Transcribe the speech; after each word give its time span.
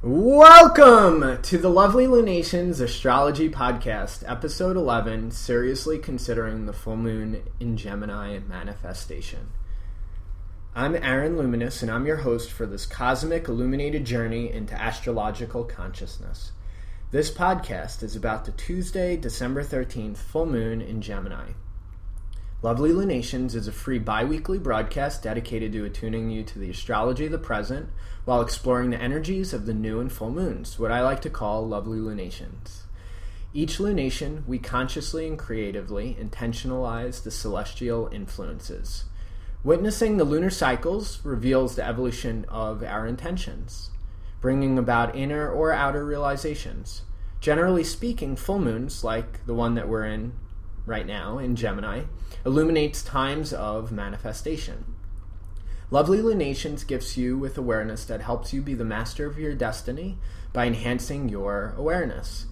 Welcome 0.00 1.42
to 1.42 1.58
the 1.58 1.68
Lovely 1.68 2.06
Lunations 2.06 2.78
Astrology 2.78 3.48
Podcast, 3.48 4.22
Episode 4.30 4.76
11 4.76 5.32
Seriously 5.32 5.98
Considering 5.98 6.66
the 6.66 6.72
Full 6.72 6.96
Moon 6.96 7.42
in 7.58 7.76
Gemini 7.76 8.38
Manifestation. 8.38 9.48
I'm 10.72 10.94
Aaron 10.94 11.36
Luminous, 11.36 11.82
and 11.82 11.90
I'm 11.90 12.06
your 12.06 12.18
host 12.18 12.52
for 12.52 12.64
this 12.64 12.86
cosmic 12.86 13.48
illuminated 13.48 14.04
journey 14.04 14.52
into 14.52 14.80
astrological 14.80 15.64
consciousness. 15.64 16.52
This 17.10 17.32
podcast 17.32 18.04
is 18.04 18.14
about 18.14 18.44
the 18.44 18.52
Tuesday, 18.52 19.16
December 19.16 19.64
13th 19.64 20.18
full 20.18 20.46
moon 20.46 20.80
in 20.80 21.02
Gemini. 21.02 21.54
Lovely 22.60 22.90
Lunations 22.90 23.54
is 23.54 23.68
a 23.68 23.72
free 23.72 24.00
bi 24.00 24.24
weekly 24.24 24.58
broadcast 24.58 25.22
dedicated 25.22 25.72
to 25.72 25.84
attuning 25.84 26.28
you 26.28 26.42
to 26.42 26.58
the 26.58 26.70
astrology 26.70 27.26
of 27.26 27.30
the 27.30 27.38
present 27.38 27.88
while 28.24 28.40
exploring 28.40 28.90
the 28.90 29.00
energies 29.00 29.54
of 29.54 29.64
the 29.64 29.72
new 29.72 30.00
and 30.00 30.10
full 30.10 30.32
moons, 30.32 30.76
what 30.76 30.90
I 30.90 31.00
like 31.00 31.20
to 31.20 31.30
call 31.30 31.68
Lovely 31.68 32.00
Lunations. 32.00 32.82
Each 33.54 33.78
lunation, 33.78 34.44
we 34.44 34.58
consciously 34.58 35.28
and 35.28 35.38
creatively 35.38 36.16
intentionalize 36.20 37.22
the 37.22 37.30
celestial 37.30 38.08
influences. 38.10 39.04
Witnessing 39.62 40.16
the 40.16 40.24
lunar 40.24 40.50
cycles 40.50 41.20
reveals 41.24 41.76
the 41.76 41.86
evolution 41.86 42.44
of 42.48 42.82
our 42.82 43.06
intentions, 43.06 43.90
bringing 44.40 44.76
about 44.78 45.14
inner 45.14 45.48
or 45.48 45.72
outer 45.72 46.04
realizations. 46.04 47.02
Generally 47.40 47.84
speaking, 47.84 48.34
full 48.34 48.58
moons, 48.58 49.04
like 49.04 49.46
the 49.46 49.54
one 49.54 49.76
that 49.76 49.88
we're 49.88 50.06
in 50.06 50.32
right 50.88 51.06
now 51.06 51.38
in 51.38 51.54
Gemini, 51.54 52.02
illuminates 52.44 53.02
times 53.02 53.52
of 53.52 53.92
manifestation. 53.92 54.84
Lovely 55.90 56.20
Lunations 56.20 56.84
gifts 56.84 57.16
you 57.16 57.38
with 57.38 57.56
awareness 57.56 58.04
that 58.04 58.20
helps 58.20 58.52
you 58.52 58.60
be 58.60 58.74
the 58.74 58.84
master 58.84 59.26
of 59.26 59.38
your 59.38 59.54
destiny 59.54 60.18
by 60.52 60.66
enhancing 60.66 61.28
your 61.28 61.74
awareness. 61.78 62.46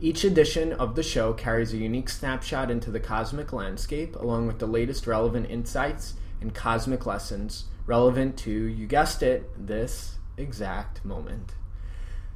Each 0.00 0.24
edition 0.24 0.72
of 0.72 0.94
the 0.94 1.02
show 1.02 1.32
carries 1.32 1.72
a 1.72 1.78
unique 1.78 2.08
snapshot 2.08 2.70
into 2.70 2.90
the 2.90 3.00
cosmic 3.00 3.52
landscape, 3.52 4.16
along 4.16 4.46
with 4.46 4.58
the 4.58 4.66
latest 4.66 5.06
relevant 5.06 5.48
insights 5.48 6.14
and 6.40 6.52
cosmic 6.52 7.06
lessons 7.06 7.64
relevant 7.86 8.36
to, 8.38 8.50
you 8.50 8.86
guessed 8.86 9.22
it, 9.22 9.48
this 9.66 10.16
exact 10.36 11.04
moment. 11.04 11.54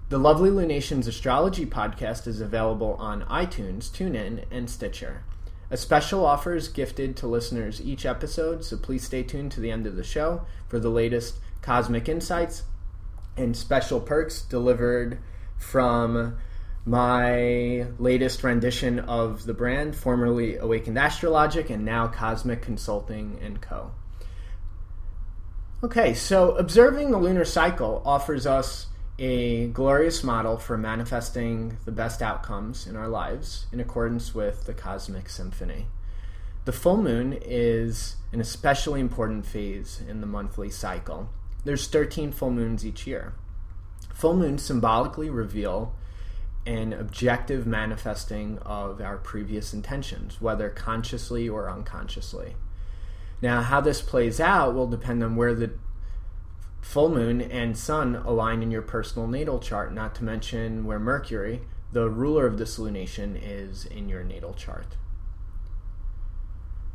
The 0.08 0.19
Lovely 0.19 0.50
Lunations 0.50 1.08
Astrology 1.08 1.67
podcast 1.67 2.27
is 2.28 2.41
available 2.41 2.95
on 3.00 3.25
iTunes, 3.25 3.91
TuneIn, 3.91 4.45
and 4.50 4.70
Stitcher. 4.70 5.25
A 5.70 5.77
special 5.77 6.25
offer 6.25 6.55
is 6.55 6.69
gifted 6.69 7.17
to 7.17 7.27
listeners 7.27 7.81
each 7.81 8.06
episode, 8.06 8.64
so 8.64 8.77
please 8.77 9.05
stay 9.05 9.22
tuned 9.22 9.50
to 9.53 9.61
the 9.61 9.70
end 9.70 9.86
of 9.86 9.97
the 9.97 10.05
show 10.05 10.47
for 10.69 10.78
the 10.78 10.89
latest 10.89 11.36
cosmic 11.61 12.08
insights 12.08 12.62
and 13.36 13.56
special 13.56 14.00
perks 14.00 14.42
delivered 14.42 15.19
from 15.58 16.36
my 16.84 17.86
latest 17.98 18.45
rendition 18.45 19.00
of 19.00 19.45
the 19.45 19.55
brand, 19.55 19.97
formerly 19.97 20.56
Awakened 20.56 20.97
Astrologic 20.97 21.69
and 21.69 21.84
now 21.84 22.06
Cosmic 22.06 22.62
Consulting 22.62 23.39
and 23.42 23.61
Co. 23.61 23.91
Okay, 25.83 26.14
so 26.14 26.53
observing 26.56 27.11
the 27.11 27.19
lunar 27.19 27.45
cycle 27.45 28.03
offers 28.06 28.47
us 28.47 28.86
a 29.19 29.69
glorious 29.69 30.22
model 30.22 30.59
for 30.59 30.77
manifesting 30.77 31.78
the 31.84 31.92
best 31.92 32.20
outcomes 32.20 32.86
in 32.86 32.97
our 32.97 33.09
lives 33.09 33.67
in 33.73 33.81
accordance 33.81 34.34
with 34.34 34.64
the 34.67 34.75
cosmic 34.75 35.28
symphony. 35.28 35.86
The 36.67 36.73
full 36.73 36.97
moon 36.98 37.39
is 37.41 38.17
an 38.33 38.41
especially 38.41 39.00
important 39.00 39.47
phase 39.47 40.03
in 40.06 40.20
the 40.20 40.27
monthly 40.27 40.69
cycle. 40.69 41.31
There's 41.64 41.86
13 41.86 42.33
full 42.33 42.50
moons 42.50 42.84
each 42.84 43.06
year. 43.06 43.33
Full 44.12 44.36
moons 44.36 44.62
symbolically 44.62 45.30
reveal 45.30 45.95
an 46.67 46.92
objective 46.92 47.67
manifesting 47.67 48.58
of 48.58 49.01
our 49.01 49.17
previous 49.17 49.73
intentions, 49.73 50.41
whether 50.41 50.69
consciously 50.69 51.48
or 51.48 51.70
unconsciously. 51.70 52.57
Now, 53.40 53.63
how 53.63 53.80
this 53.80 54.02
plays 54.02 54.40
out 54.40 54.74
will 54.74 54.89
depend 54.89 55.23
on 55.23 55.36
where 55.36 55.55
the 55.55 55.73
full 56.86 57.08
moon 57.08 57.41
and 57.41 57.77
sun 57.77 58.14
align 58.14 58.63
in 58.63 58.70
your 58.70 58.80
personal 58.80 59.27
natal 59.27 59.58
chart, 59.58 59.92
not 59.92 60.14
to 60.14 60.23
mention 60.23 60.85
where 60.85 61.01
Mercury, 61.01 61.63
the 61.92 62.08
ruler 62.08 62.47
of 62.47 62.58
this 62.58 62.79
lunation, 62.79 63.36
is 63.42 63.85
in 63.86 64.08
your 64.08 64.23
natal 64.23 64.55
chart. 64.55 64.96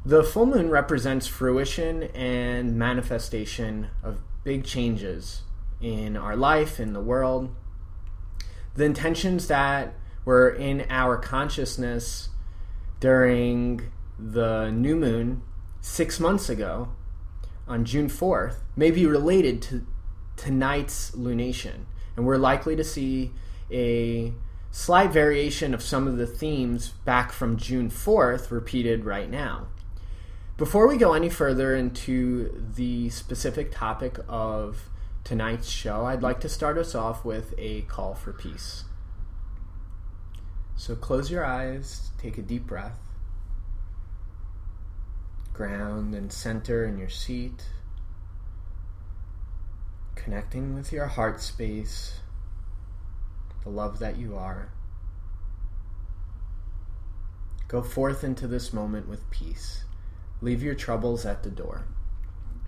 The 0.05 0.23
full 0.23 0.45
moon 0.45 0.69
represents 0.69 1.27
fruition 1.27 2.03
and 2.03 2.77
manifestation 2.77 3.89
of 4.01 4.19
big 4.45 4.63
changes 4.63 5.41
in 5.81 6.15
our 6.15 6.37
life, 6.37 6.79
in 6.79 6.93
the 6.93 7.01
world. 7.01 7.53
The 8.75 8.85
intentions 8.85 9.47
that 9.47 9.93
were 10.23 10.49
in 10.49 10.85
our 10.89 11.17
consciousness 11.17 12.29
during 13.01 13.91
the 14.17 14.71
new 14.71 14.95
moon 14.95 15.41
six 15.81 16.17
months 16.17 16.47
ago 16.47 16.89
on 17.67 17.85
June 17.85 18.09
4th 18.09 18.57
may 18.75 18.91
be 18.91 19.05
related 19.05 19.61
to 19.63 19.85
tonight's 20.35 21.11
lunation. 21.11 21.85
And 22.15 22.25
we're 22.25 22.37
likely 22.37 22.75
to 22.75 22.83
see 22.83 23.31
a 23.71 24.33
slight 24.71 25.11
variation 25.11 25.73
of 25.73 25.81
some 25.81 26.07
of 26.07 26.17
the 26.17 26.27
themes 26.27 26.89
back 27.05 27.31
from 27.31 27.57
June 27.57 27.89
4th 27.89 28.51
repeated 28.51 29.05
right 29.05 29.29
now. 29.29 29.67
Before 30.57 30.87
we 30.87 30.97
go 30.97 31.13
any 31.13 31.29
further 31.29 31.75
into 31.75 32.65
the 32.75 33.09
specific 33.09 33.71
topic 33.71 34.19
of 34.27 34.89
tonight's 35.23 35.69
show, 35.69 36.05
I'd 36.05 36.21
like 36.21 36.39
to 36.41 36.49
start 36.49 36.77
us 36.77 36.93
off 36.93 37.25
with 37.25 37.53
a 37.57 37.81
call 37.83 38.15
for 38.15 38.33
peace. 38.33 38.83
So 40.75 40.95
close 40.95 41.29
your 41.29 41.45
eyes, 41.45 42.11
take 42.17 42.37
a 42.37 42.41
deep 42.41 42.65
breath 42.65 43.10
ground 45.53 46.15
and 46.15 46.31
center 46.31 46.85
in 46.85 46.97
your 46.97 47.09
seat, 47.09 47.65
connecting 50.15 50.73
with 50.73 50.91
your 50.91 51.07
heart 51.07 51.41
space, 51.41 52.19
the 53.63 53.69
love 53.69 53.99
that 53.99 54.17
you 54.17 54.35
are. 54.35 54.71
Go 57.67 57.81
forth 57.81 58.23
into 58.23 58.47
this 58.47 58.73
moment 58.73 59.07
with 59.07 59.29
peace. 59.29 59.85
Leave 60.41 60.63
your 60.63 60.75
troubles 60.75 61.25
at 61.25 61.43
the 61.43 61.49
door. 61.49 61.85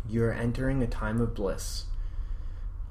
You 0.08 0.24
are 0.26 0.32
entering 0.32 0.82
a 0.82 0.88
time 0.88 1.20
of 1.20 1.34
bliss. 1.34 1.86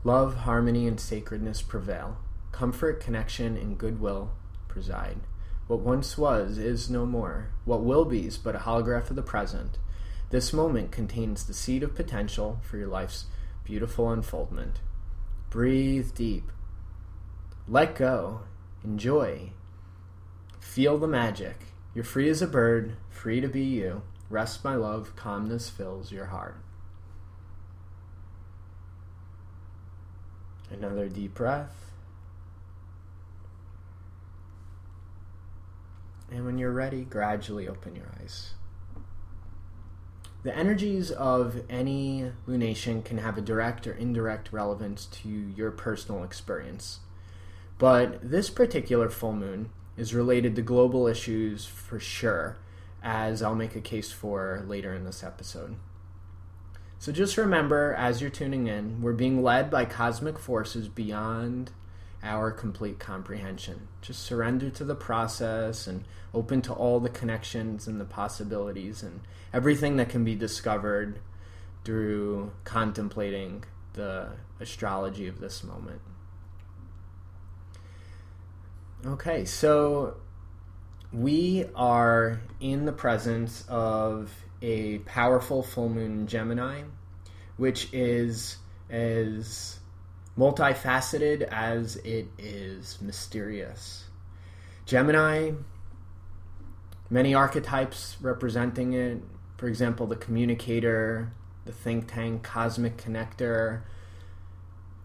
Love, 0.05 0.35
harmony, 0.39 0.87
and 0.89 0.99
sacredness 0.99 1.63
prevail. 1.63 2.19
Comfort, 2.51 3.01
connection, 3.01 3.57
and 3.57 3.79
goodwill 3.79 4.33
preside. 4.69 5.21
What 5.67 5.81
once 5.81 6.19
was 6.19 6.59
is 6.59 6.91
no 6.91 7.07
more. 7.07 7.49
What 7.65 7.83
will 7.83 8.05
be 8.05 8.27
is 8.27 8.39
but 8.39 8.57
a 8.57 8.61
holograph 8.61 9.11
of 9.11 9.17
the 9.17 9.23
present. 9.23 9.79
This 10.31 10.53
moment 10.53 10.91
contains 10.91 11.45
the 11.45 11.55
seed 11.55 11.83
of 11.83 11.95
potential 11.95 12.61
for 12.63 12.77
your 12.77 12.89
life's 12.89 13.27
beautiful 13.65 14.11
unfoldment. 14.11 14.81
Breathe 15.51 16.15
deep. 16.15 16.51
Let 17.69 17.95
go. 17.95 18.41
Enjoy. 18.83 19.51
Feel 20.59 20.99
the 20.99 21.07
magic. 21.07 21.57
You're 21.95 22.05
free 22.05 22.29
as 22.29 22.41
a 22.41 22.47
bird, 22.47 22.97
free 23.11 23.41
to 23.41 23.49
be 23.49 23.63
you. 23.63 24.03
Rest, 24.31 24.65
my 24.65 24.75
love, 24.75 25.15
calmness 25.15 25.69
fills 25.69 26.11
your 26.11 26.27
heart. 26.27 26.57
Another 30.71 31.09
deep 31.09 31.35
breath. 31.35 31.82
And 36.33 36.47
when 36.47 36.57
you're 36.57 36.73
ready, 36.73 37.03
gradually 37.03 37.69
open 37.69 37.95
your 37.95 38.07
eyes. 38.21 38.55
The 40.45 40.57
energies 40.57 41.11
of 41.11 41.63
any 41.69 42.33
lunation 42.49 43.05
can 43.05 43.19
have 43.19 43.37
a 43.37 43.43
direct 43.43 43.87
or 43.87 43.93
indirect 43.93 44.53
relevance 44.53 45.07
to 45.07 45.29
your 45.29 45.71
personal 45.71 46.25
experience. 46.25 47.01
But 47.79 48.19
this 48.29 48.49
particular 48.49 49.09
full 49.09 49.35
moon 49.35 49.71
is 49.97 50.15
related 50.15 50.57
to 50.57 50.63
global 50.63 51.07
issues 51.07 51.67
for 51.67 52.01
sure, 52.01 52.57
as 53.03 53.43
I'll 53.43 53.55
make 53.55 53.77
a 53.77 53.81
case 53.81 54.11
for 54.11 54.65
later 54.67 54.95
in 54.95 55.05
this 55.05 55.23
episode. 55.23 55.77
So 56.99 57.13
just 57.13 57.37
remember, 57.37 57.95
as 57.95 58.21
you're 58.21 58.31
tuning 58.31 58.69
in, 58.69 59.03
we're 59.03 59.13
being 59.13 59.43
led 59.43 59.71
by 59.71 59.85
cosmic 59.85 60.39
forces 60.39 60.89
beyond 60.89 61.73
our 62.23 62.51
complete 62.51 62.99
comprehension. 62.99 63.89
Just 64.01 64.23
surrender 64.23 64.71
to 64.71 64.85
the 64.85 64.95
process 64.95 65.87
and 65.87 66.05
open 66.33 66.63
to 66.63 66.73
all 66.73 67.01
the 67.01 67.09
connections 67.09 67.87
and 67.87 68.01
the 68.01 68.05
possibilities 68.05 69.03
and 69.03 69.21
everything 69.53 69.97
that 69.97 70.09
can 70.09 70.25
be 70.25 70.35
discovered 70.35 71.19
through 71.85 72.53
contemplating 72.65 73.65
the 73.95 74.29
astrology 74.61 75.27
of 75.27 75.41
this 75.41 75.65
moment. 75.65 76.01
Okay, 79.05 79.45
so 79.45 80.17
we 81.13 81.67
are 81.75 82.41
in 82.61 82.85
the 82.85 82.93
presence 82.93 83.65
of 83.69 84.33
a 84.63 84.99
powerful 84.99 85.63
full 85.65 85.89
moon 85.89 86.29
Gemini, 86.29 86.83
which 87.57 87.93
is 87.93 88.59
as 88.89 89.81
multifaceted 90.39 91.43
as 91.43 91.97
it 91.97 92.27
is 92.39 92.99
mysterious. 93.01 94.05
Gemini, 94.87 95.53
many 97.11 97.35
archetypes 97.35 98.17
representing 98.21 98.95
it. 98.95 99.23
For 99.59 99.69
example, 99.69 100.07
the 100.07 100.17
communicator, 100.17 101.33
the 101.65 101.73
think 101.73 102.13
tank, 102.13 102.43
cosmic 102.43 102.97
connector, 102.97 103.83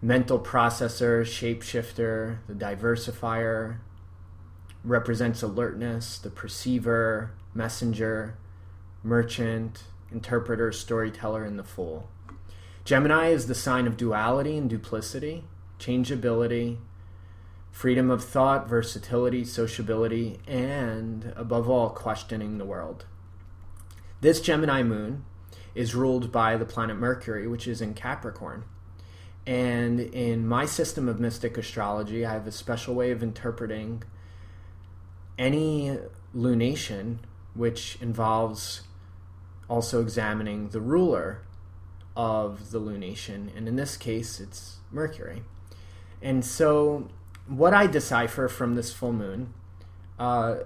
mental 0.00 0.38
processor, 0.38 1.22
shapeshifter, 1.22 2.38
the 2.48 2.54
diversifier, 2.54 3.78
represents 4.84 5.42
alertness, 5.42 6.18
the 6.18 6.30
perceiver, 6.30 7.32
messenger, 7.54 8.38
merchant, 9.02 9.84
interpreter, 10.10 10.72
storyteller, 10.72 11.44
and 11.44 11.58
the 11.58 11.64
fool. 11.64 12.08
Gemini 12.88 13.26
is 13.26 13.48
the 13.48 13.54
sign 13.54 13.86
of 13.86 13.98
duality 13.98 14.56
and 14.56 14.70
duplicity, 14.70 15.44
changeability, 15.78 16.78
freedom 17.70 18.10
of 18.10 18.24
thought, 18.24 18.66
versatility, 18.66 19.44
sociability, 19.44 20.38
and 20.46 21.34
above 21.36 21.68
all, 21.68 21.90
questioning 21.90 22.56
the 22.56 22.64
world. 22.64 23.04
This 24.22 24.40
Gemini 24.40 24.82
moon 24.82 25.26
is 25.74 25.94
ruled 25.94 26.32
by 26.32 26.56
the 26.56 26.64
planet 26.64 26.96
Mercury, 26.96 27.46
which 27.46 27.68
is 27.68 27.82
in 27.82 27.92
Capricorn. 27.92 28.64
And 29.46 30.00
in 30.00 30.48
my 30.48 30.64
system 30.64 31.10
of 31.10 31.20
mystic 31.20 31.58
astrology, 31.58 32.24
I 32.24 32.32
have 32.32 32.46
a 32.46 32.52
special 32.52 32.94
way 32.94 33.10
of 33.10 33.22
interpreting 33.22 34.02
any 35.38 35.98
lunation, 36.34 37.18
which 37.52 37.98
involves 38.00 38.80
also 39.68 40.00
examining 40.00 40.70
the 40.70 40.80
ruler 40.80 41.42
of 42.18 42.72
the 42.72 42.80
lunation. 42.80 43.56
And 43.56 43.68
in 43.68 43.76
this 43.76 43.96
case, 43.96 44.40
it's 44.40 44.78
Mercury. 44.90 45.44
And 46.20 46.44
so, 46.44 47.08
what 47.46 47.72
I 47.72 47.86
decipher 47.86 48.48
from 48.48 48.74
this 48.74 48.92
full 48.92 49.12
moon, 49.12 49.54
uh, 50.18 50.56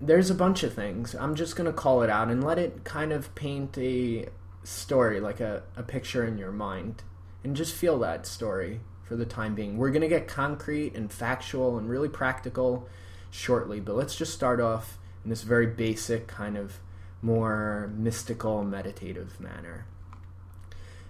there's 0.00 0.28
a 0.28 0.34
bunch 0.34 0.62
of 0.62 0.74
things. 0.74 1.14
I'm 1.14 1.34
just 1.34 1.56
going 1.56 1.66
to 1.66 1.72
call 1.72 2.02
it 2.02 2.10
out 2.10 2.28
and 2.28 2.44
let 2.44 2.58
it 2.58 2.84
kind 2.84 3.10
of 3.10 3.34
paint 3.34 3.78
a 3.78 4.26
story, 4.62 5.18
like 5.18 5.40
a, 5.40 5.62
a 5.76 5.82
picture 5.82 6.26
in 6.26 6.36
your 6.36 6.52
mind, 6.52 7.02
and 7.42 7.56
just 7.56 7.74
feel 7.74 7.98
that 8.00 8.26
story 8.26 8.80
for 9.02 9.16
the 9.16 9.24
time 9.24 9.54
being. 9.54 9.78
We're 9.78 9.90
going 9.90 10.02
to 10.02 10.08
get 10.08 10.28
concrete 10.28 10.94
and 10.94 11.10
factual 11.10 11.78
and 11.78 11.88
really 11.88 12.10
practical 12.10 12.86
shortly, 13.30 13.80
but 13.80 13.96
let's 13.96 14.14
just 14.14 14.34
start 14.34 14.60
off 14.60 14.98
in 15.24 15.30
this 15.30 15.42
very 15.42 15.66
basic, 15.66 16.26
kind 16.26 16.58
of 16.58 16.80
more 17.22 17.90
mystical, 17.96 18.62
meditative 18.62 19.40
manner. 19.40 19.86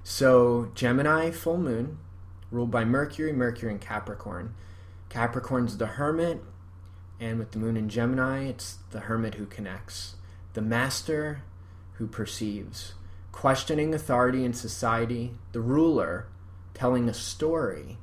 So, 0.08 0.70
Gemini, 0.76 1.32
full 1.32 1.58
moon, 1.58 1.98
ruled 2.52 2.70
by 2.70 2.84
Mercury, 2.84 3.32
Mercury 3.32 3.72
in 3.72 3.80
Capricorn. 3.80 4.54
Capricorn's 5.08 5.78
the 5.78 5.86
hermit, 5.86 6.44
and 7.18 7.40
with 7.40 7.50
the 7.50 7.58
moon 7.58 7.76
in 7.76 7.88
Gemini, 7.88 8.44
it's 8.44 8.78
the 8.92 9.00
hermit 9.00 9.34
who 9.34 9.46
connects, 9.46 10.14
the 10.52 10.62
master 10.62 11.42
who 11.94 12.06
perceives, 12.06 12.94
questioning 13.32 13.92
authority 13.92 14.44
in 14.44 14.52
society, 14.52 15.32
the 15.50 15.60
ruler 15.60 16.28
telling 16.72 17.08
a 17.08 17.14
story, 17.14 17.98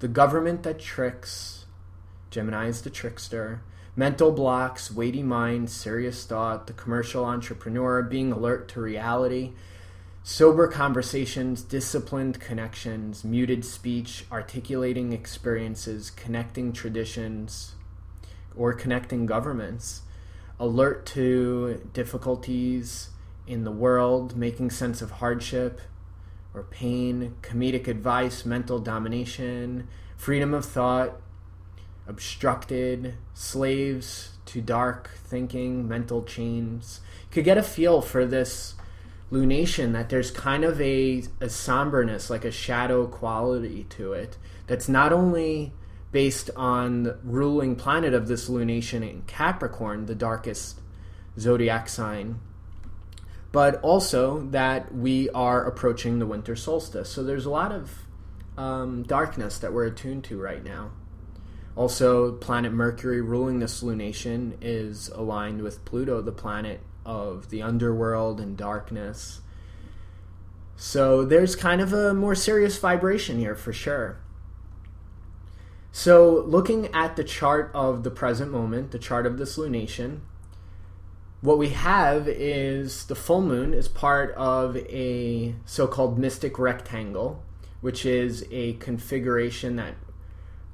the 0.00 0.08
government 0.08 0.62
that 0.62 0.78
tricks, 0.78 1.64
Gemini 2.28 2.66
is 2.66 2.82
the 2.82 2.90
trickster, 2.90 3.62
mental 3.96 4.30
blocks, 4.30 4.90
weighty 4.90 5.22
mind, 5.22 5.70
serious 5.70 6.26
thought, 6.26 6.66
the 6.66 6.74
commercial 6.74 7.24
entrepreneur, 7.24 8.02
being 8.02 8.30
alert 8.30 8.68
to 8.68 8.80
reality, 8.82 9.54
sober 10.28 10.66
conversations, 10.66 11.62
disciplined 11.62 12.40
connections, 12.40 13.22
muted 13.22 13.64
speech, 13.64 14.24
articulating 14.32 15.12
experiences, 15.12 16.10
connecting 16.10 16.72
traditions, 16.72 17.76
or 18.56 18.72
connecting 18.72 19.24
governments, 19.24 20.02
alert 20.58 21.06
to 21.06 21.80
difficulties 21.92 23.10
in 23.46 23.62
the 23.62 23.70
world, 23.70 24.36
making 24.36 24.68
sense 24.68 25.00
of 25.00 25.12
hardship 25.12 25.80
or 26.52 26.64
pain, 26.64 27.36
comedic 27.40 27.86
advice, 27.86 28.44
mental 28.44 28.80
domination, 28.80 29.86
freedom 30.16 30.52
of 30.52 30.64
thought, 30.64 31.20
obstructed, 32.08 33.14
slaves 33.32 34.30
to 34.44 34.60
dark 34.60 35.08
thinking, 35.24 35.86
mental 35.86 36.24
chains. 36.24 36.98
Could 37.30 37.44
get 37.44 37.56
a 37.56 37.62
feel 37.62 38.02
for 38.02 38.26
this 38.26 38.74
lunation 39.30 39.92
that 39.92 40.08
there's 40.08 40.30
kind 40.30 40.64
of 40.64 40.80
a, 40.80 41.24
a 41.40 41.48
somberness, 41.48 42.30
like 42.30 42.44
a 42.44 42.50
shadow 42.50 43.06
quality 43.06 43.84
to 43.90 44.12
it, 44.12 44.38
that's 44.66 44.88
not 44.88 45.12
only 45.12 45.72
based 46.12 46.50
on 46.56 47.02
the 47.02 47.18
ruling 47.24 47.76
planet 47.76 48.14
of 48.14 48.28
this 48.28 48.48
lunation 48.48 49.08
in 49.08 49.22
Capricorn, 49.26 50.06
the 50.06 50.14
darkest 50.14 50.80
zodiac 51.38 51.88
sign, 51.88 52.40
but 53.52 53.80
also 53.82 54.40
that 54.50 54.94
we 54.94 55.28
are 55.30 55.64
approaching 55.64 56.18
the 56.18 56.26
winter 56.26 56.54
solstice. 56.54 57.08
So 57.08 57.22
there's 57.22 57.46
a 57.46 57.50
lot 57.50 57.72
of 57.72 58.06
um, 58.56 59.02
darkness 59.02 59.58
that 59.58 59.72
we're 59.72 59.86
attuned 59.86 60.24
to 60.24 60.40
right 60.40 60.64
now. 60.64 60.92
Also, 61.74 62.32
planet 62.32 62.72
Mercury 62.72 63.20
ruling 63.20 63.58
this 63.58 63.82
lunation 63.82 64.56
is 64.62 65.08
aligned 65.10 65.62
with 65.62 65.84
Pluto, 65.84 66.22
the 66.22 66.32
planet 66.32 66.80
of 67.06 67.48
the 67.48 67.62
underworld 67.62 68.40
and 68.40 68.56
darkness. 68.56 69.40
So 70.76 71.24
there's 71.24 71.56
kind 71.56 71.80
of 71.80 71.92
a 71.92 72.12
more 72.12 72.34
serious 72.34 72.76
vibration 72.78 73.38
here 73.38 73.54
for 73.54 73.72
sure. 73.72 74.18
So, 75.90 76.44
looking 76.46 76.88
at 76.94 77.16
the 77.16 77.24
chart 77.24 77.70
of 77.72 78.02
the 78.02 78.10
present 78.10 78.52
moment, 78.52 78.90
the 78.90 78.98
chart 78.98 79.24
of 79.24 79.38
this 79.38 79.56
lunation, 79.56 80.20
what 81.40 81.56
we 81.56 81.70
have 81.70 82.28
is 82.28 83.06
the 83.06 83.14
full 83.14 83.40
moon 83.40 83.72
is 83.72 83.88
part 83.88 84.34
of 84.34 84.76
a 84.76 85.54
so 85.64 85.86
called 85.86 86.18
mystic 86.18 86.58
rectangle, 86.58 87.42
which 87.80 88.04
is 88.04 88.44
a 88.50 88.74
configuration 88.74 89.76
that 89.76 89.94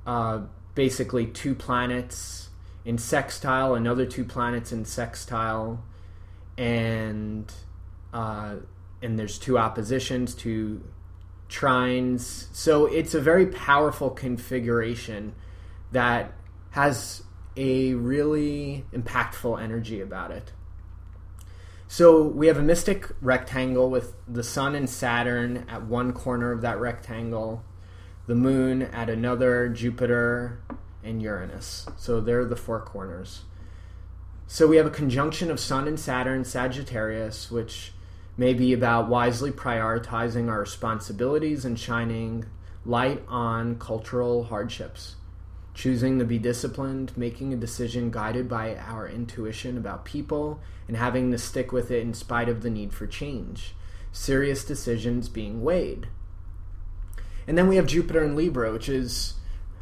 uh, 0.06 0.40
basically 0.74 1.26
two 1.26 1.54
planets 1.54 2.48
in 2.84 2.98
sextile, 2.98 3.76
another 3.76 4.06
two 4.06 4.24
planets 4.24 4.72
in 4.72 4.84
sextile, 4.84 5.84
and 6.62 7.52
uh, 8.14 8.54
and 9.02 9.18
there's 9.18 9.36
two 9.36 9.58
oppositions, 9.58 10.32
two 10.32 10.80
trines. 11.48 12.46
So 12.52 12.86
it's 12.86 13.14
a 13.14 13.20
very 13.20 13.46
powerful 13.46 14.10
configuration 14.10 15.34
that 15.90 16.32
has 16.70 17.24
a 17.56 17.94
really 17.94 18.84
impactful 18.92 19.60
energy 19.60 20.00
about 20.00 20.30
it. 20.30 20.52
So 21.88 22.22
we 22.22 22.46
have 22.46 22.58
a 22.58 22.62
mystic 22.62 23.10
rectangle 23.20 23.90
with 23.90 24.14
the 24.28 24.44
sun 24.44 24.76
and 24.76 24.88
Saturn 24.88 25.66
at 25.68 25.82
one 25.82 26.12
corner 26.12 26.52
of 26.52 26.60
that 26.60 26.78
rectangle, 26.78 27.64
the 28.28 28.36
moon 28.36 28.82
at 28.82 29.10
another, 29.10 29.68
Jupiter 29.68 30.62
and 31.02 31.20
Uranus. 31.20 31.86
So 31.96 32.20
they're 32.20 32.44
the 32.44 32.56
four 32.56 32.80
corners. 32.80 33.42
So 34.52 34.66
we 34.66 34.76
have 34.76 34.84
a 34.84 34.90
conjunction 34.90 35.50
of 35.50 35.58
Sun 35.58 35.88
and 35.88 35.98
Saturn, 35.98 36.44
Sagittarius, 36.44 37.50
which 37.50 37.94
may 38.36 38.52
be 38.52 38.74
about 38.74 39.08
wisely 39.08 39.50
prioritizing 39.50 40.50
our 40.50 40.60
responsibilities 40.60 41.64
and 41.64 41.80
shining 41.80 42.44
light 42.84 43.24
on 43.28 43.78
cultural 43.78 44.44
hardships. 44.44 45.16
Choosing 45.72 46.18
to 46.18 46.26
be 46.26 46.38
disciplined, 46.38 47.16
making 47.16 47.54
a 47.54 47.56
decision 47.56 48.10
guided 48.10 48.46
by 48.46 48.76
our 48.76 49.08
intuition 49.08 49.78
about 49.78 50.04
people, 50.04 50.60
and 50.86 50.98
having 50.98 51.30
to 51.30 51.38
stick 51.38 51.72
with 51.72 51.90
it 51.90 52.02
in 52.02 52.12
spite 52.12 52.50
of 52.50 52.60
the 52.60 52.68
need 52.68 52.92
for 52.92 53.06
change. 53.06 53.74
Serious 54.12 54.66
decisions 54.66 55.30
being 55.30 55.62
weighed. 55.62 56.08
And 57.46 57.56
then 57.56 57.68
we 57.68 57.76
have 57.76 57.86
Jupiter 57.86 58.22
in 58.22 58.36
Libra, 58.36 58.70
which 58.70 58.90
is 58.90 59.32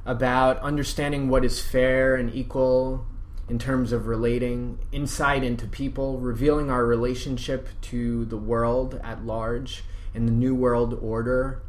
about 0.06 0.60
understanding 0.60 1.28
what 1.28 1.44
is 1.44 1.60
fair 1.60 2.14
and 2.14 2.32
equal 2.32 3.04
in 3.50 3.58
terms 3.58 3.90
of 3.90 4.06
relating, 4.06 4.78
insight 4.92 5.42
into 5.42 5.66
people, 5.66 6.18
revealing 6.20 6.70
our 6.70 6.86
relationship 6.86 7.68
to 7.80 8.24
the 8.26 8.36
world 8.36 9.00
at 9.02 9.26
large 9.26 9.82
and 10.14 10.28
the 10.28 10.32
New 10.32 10.54
World 10.54 10.96
Order. 11.02 11.60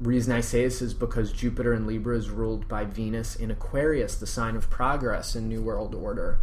Reason 0.00 0.32
I 0.32 0.40
say 0.40 0.64
this 0.64 0.80
is 0.80 0.94
because 0.94 1.30
Jupiter 1.30 1.74
in 1.74 1.86
Libra 1.86 2.16
is 2.16 2.30
ruled 2.30 2.66
by 2.68 2.86
Venus 2.86 3.36
in 3.36 3.50
Aquarius, 3.50 4.16
the 4.16 4.26
sign 4.26 4.56
of 4.56 4.70
progress 4.70 5.36
in 5.36 5.46
New 5.46 5.60
World 5.62 5.94
Order. 5.94 6.40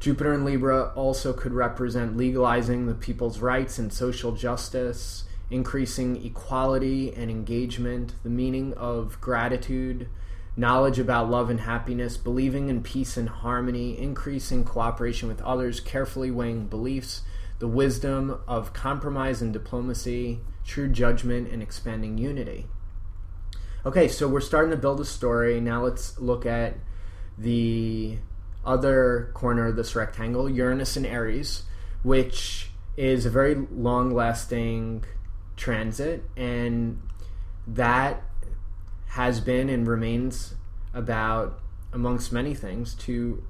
Jupiter 0.00 0.32
in 0.32 0.46
Libra 0.46 0.90
also 0.94 1.34
could 1.34 1.52
represent 1.52 2.16
legalizing 2.16 2.86
the 2.86 2.94
people's 2.94 3.40
rights 3.40 3.78
and 3.78 3.92
social 3.92 4.32
justice, 4.32 5.24
increasing 5.50 6.24
equality 6.24 7.12
and 7.12 7.30
engagement, 7.30 8.14
the 8.22 8.30
meaning 8.30 8.72
of 8.78 9.20
gratitude, 9.20 10.08
knowledge 10.56 10.98
about 10.98 11.30
love 11.30 11.50
and 11.50 11.60
happiness, 11.60 12.16
believing 12.16 12.68
in 12.68 12.82
peace 12.82 13.16
and 13.16 13.28
harmony, 13.28 13.98
increasing 13.98 14.64
cooperation 14.64 15.28
with 15.28 15.42
others, 15.42 15.80
carefully 15.80 16.30
weighing 16.30 16.66
beliefs, 16.66 17.22
the 17.58 17.68
wisdom 17.68 18.40
of 18.46 18.72
compromise 18.72 19.42
and 19.42 19.52
diplomacy, 19.52 20.40
true 20.64 20.88
judgment, 20.88 21.48
and 21.48 21.62
expanding 21.62 22.18
unity. 22.18 22.66
Okay, 23.86 24.08
so 24.08 24.28
we're 24.28 24.40
starting 24.40 24.70
to 24.70 24.76
build 24.76 25.00
a 25.00 25.04
story. 25.04 25.60
Now 25.60 25.82
let's 25.82 26.18
look 26.18 26.46
at 26.46 26.74
the 27.36 28.18
other 28.64 29.30
corner 29.34 29.66
of 29.66 29.76
this 29.76 29.94
rectangle, 29.94 30.48
Uranus 30.48 30.96
and 30.96 31.04
Aries, 31.04 31.64
which 32.02 32.70
is 32.96 33.26
a 33.26 33.30
very 33.30 33.54
long 33.54 34.14
lasting 34.14 35.04
transit, 35.56 36.24
and 36.36 37.02
that 37.66 38.22
has 39.14 39.40
been 39.40 39.68
and 39.68 39.86
remains 39.86 40.54
about, 40.92 41.60
amongst 41.92 42.32
many 42.32 42.52
things, 42.52 42.94
to 42.94 43.44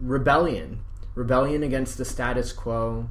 rebellion. 0.00 0.84
Rebellion 1.16 1.64
against 1.64 1.98
the 1.98 2.04
status 2.04 2.52
quo. 2.52 3.10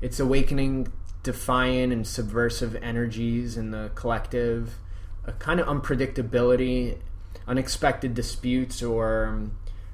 It's 0.00 0.20
awakening 0.20 0.92
defiant 1.24 1.92
and 1.92 2.06
subversive 2.06 2.76
energies 2.76 3.56
in 3.56 3.72
the 3.72 3.90
collective, 3.96 4.76
a 5.24 5.32
kind 5.32 5.58
of 5.58 5.66
unpredictability, 5.66 6.98
unexpected 7.48 8.14
disputes 8.14 8.80
or 8.80 9.50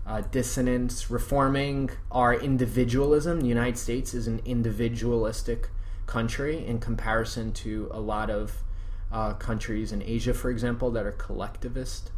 uh, 0.06 0.20
dissonance, 0.30 1.10
reforming 1.10 1.88
our 2.10 2.34
individualism. 2.34 3.40
The 3.40 3.46
United 3.46 3.78
States 3.78 4.12
is 4.12 4.26
an 4.26 4.42
individualistic 4.44 5.70
country 6.06 6.62
in 6.62 6.78
comparison 6.78 7.52
to 7.54 7.88
a 7.90 8.00
lot 8.00 8.28
of 8.28 8.62
uh, 9.10 9.34
countries 9.34 9.92
in 9.92 10.02
Asia, 10.02 10.34
for 10.34 10.50
example, 10.50 10.90
that 10.90 11.06
are 11.06 11.12
collectivist. 11.12 12.10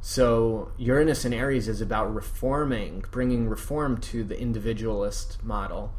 So 0.00 0.72
Uranus 0.78 1.24
and 1.24 1.34
Aries 1.34 1.68
is 1.68 1.80
about 1.80 2.14
reforming, 2.14 3.04
bringing 3.10 3.48
reform 3.48 3.98
to 3.98 4.24
the 4.24 4.38
individualist 4.38 5.42
model. 5.44 5.92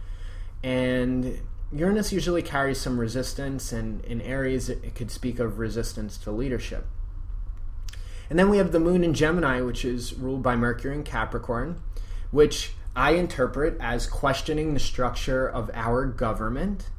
And 0.63 1.41
Uranus 1.71 2.11
usually 2.11 2.41
carries 2.41 2.81
some 2.81 2.99
resistance, 2.99 3.71
and 3.71 4.03
in 4.03 4.19
Aries, 4.21 4.69
it 4.69 4.95
could 4.95 5.11
speak 5.11 5.39
of 5.39 5.59
resistance 5.59 6.17
to 6.19 6.31
leadership. 6.31 6.85
And 8.29 8.39
then 8.39 8.49
we 8.49 8.57
have 8.57 8.71
the 8.71 8.79
moon 8.79 9.03
in 9.03 9.13
Gemini, 9.13 9.61
which 9.61 9.85
is 9.85 10.13
ruled 10.13 10.41
by 10.41 10.55
Mercury 10.55 10.95
in 10.95 11.03
Capricorn, 11.03 11.81
which 12.31 12.73
I 12.95 13.11
interpret 13.11 13.77
as 13.79 14.07
questioning 14.07 14.73
the 14.73 14.79
structure 14.79 15.47
of 15.47 15.69
our 15.73 16.05
government, 16.05 16.89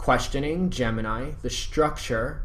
questioning 0.00 0.70
Gemini, 0.70 1.32
the 1.42 1.50
structure, 1.50 2.42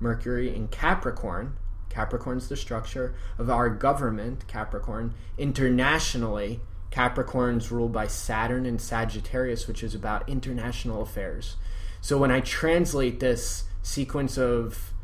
Mercury 0.00 0.56
in 0.56 0.68
Capricorn, 0.68 1.58
Capricorn's 1.90 2.48
the 2.48 2.56
structure 2.56 3.14
of 3.36 3.50
our 3.50 3.68
government, 3.68 4.48
Capricorn, 4.48 5.12
internationally. 5.36 6.60
Capricorn's 6.90 7.70
ruled 7.70 7.92
by 7.92 8.06
Saturn 8.06 8.64
and 8.64 8.80
Sagittarius, 8.80 9.68
which 9.68 9.82
is 9.82 9.94
about 9.94 10.26
international 10.30 11.02
affairs. 11.02 11.56
So 12.00 12.16
when 12.16 12.30
I 12.30 12.40
translate 12.40 13.20
this 13.20 13.64
sequence 13.82 14.38
of 14.38 14.94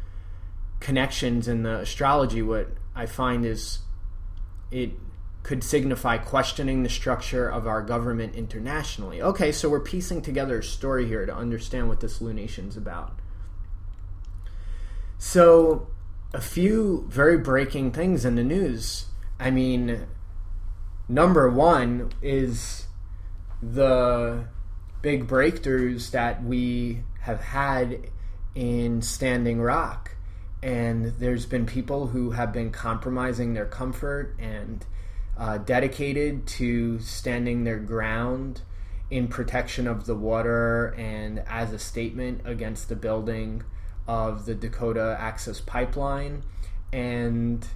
connections 0.81 1.47
in 1.47 1.65
the 1.65 1.81
astrology, 1.81 2.41
what 2.41 2.71
I 2.95 3.05
find 3.05 3.45
is 3.45 3.81
it 4.71 4.93
could 5.45 5.63
signify 5.63 6.19
questioning 6.19 6.83
the 6.83 6.89
structure 6.89 7.49
of 7.49 7.67
our 7.67 7.83
government 7.83 8.35
internationally. 8.35 9.23
Okay, 9.23 9.53
so 9.53 9.69
we're 9.69 9.79
piecing 9.79 10.23
together 10.23 10.59
a 10.59 10.65
story 10.65 11.07
here 11.07 11.25
to 11.25 11.35
understand 11.35 11.89
what 11.89 12.01
this 12.01 12.21
lunation's 12.21 12.77
about. 12.77 13.21
So, 15.19 15.87
a 16.33 16.41
few 16.41 17.07
very 17.09 17.39
breaking 17.39 17.93
things 17.93 18.25
in 18.25 18.35
the 18.35 18.43
news. 18.43 19.07
I 19.39 19.53
mean, 19.53 20.07
number 21.09 21.49
one 21.49 22.11
is 22.21 22.87
the 23.63 24.47
big 25.03 25.29
breakthroughs 25.29 26.11
that 26.11 26.43
we 26.43 27.05
have 27.21 27.41
had 27.41 28.11
in 28.57 29.03
Standing 29.03 29.61
Rock 29.61 30.15
and 30.65 31.05
there's 31.19 31.45
been 31.45 31.67
people 31.67 32.07
who 32.07 32.31
have 32.31 32.51
been 32.51 32.71
compromising 32.71 33.53
their 33.53 33.67
comfort 33.67 34.35
and 34.39 34.87
uh, 35.37 35.59
dedicated 35.59 36.47
to 36.47 36.99
standing 37.01 37.65
their 37.65 37.79
ground 37.79 38.63
in 39.11 39.29
protection 39.29 39.87
of 39.87 40.07
the 40.07 40.15
water 40.15 40.95
and 40.97 41.43
as 41.47 41.73
a 41.73 41.79
statement 41.79 42.41
against 42.45 42.89
the 42.89 42.97
building 42.97 43.63
of 44.07 44.47
the 44.47 44.55
Dakota 44.55 45.17
Access 45.19 45.61
Pipeline. 45.61 46.43
And 46.93 47.67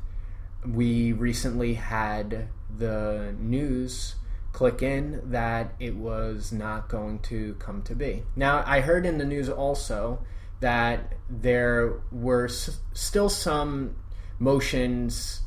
we 0.66 1.12
recently 1.12 1.74
had 1.74 2.48
the 2.76 3.34
news 3.38 4.16
click 4.52 4.82
in 4.82 5.20
that 5.30 5.74
it 5.78 5.94
was 5.94 6.52
not 6.52 6.88
going 6.88 7.18
to 7.20 7.54
come 7.58 7.82
to 7.82 7.94
be. 7.94 8.24
Now, 8.34 8.62
I 8.66 8.80
heard 8.80 9.06
in 9.06 9.18
the 9.18 9.24
news 9.24 9.48
also 9.48 10.24
that 10.60 11.14
there 11.30 12.00
were 12.10 12.46
s- 12.46 12.80
still 12.92 13.28
some 13.28 13.94
motions 14.38 15.42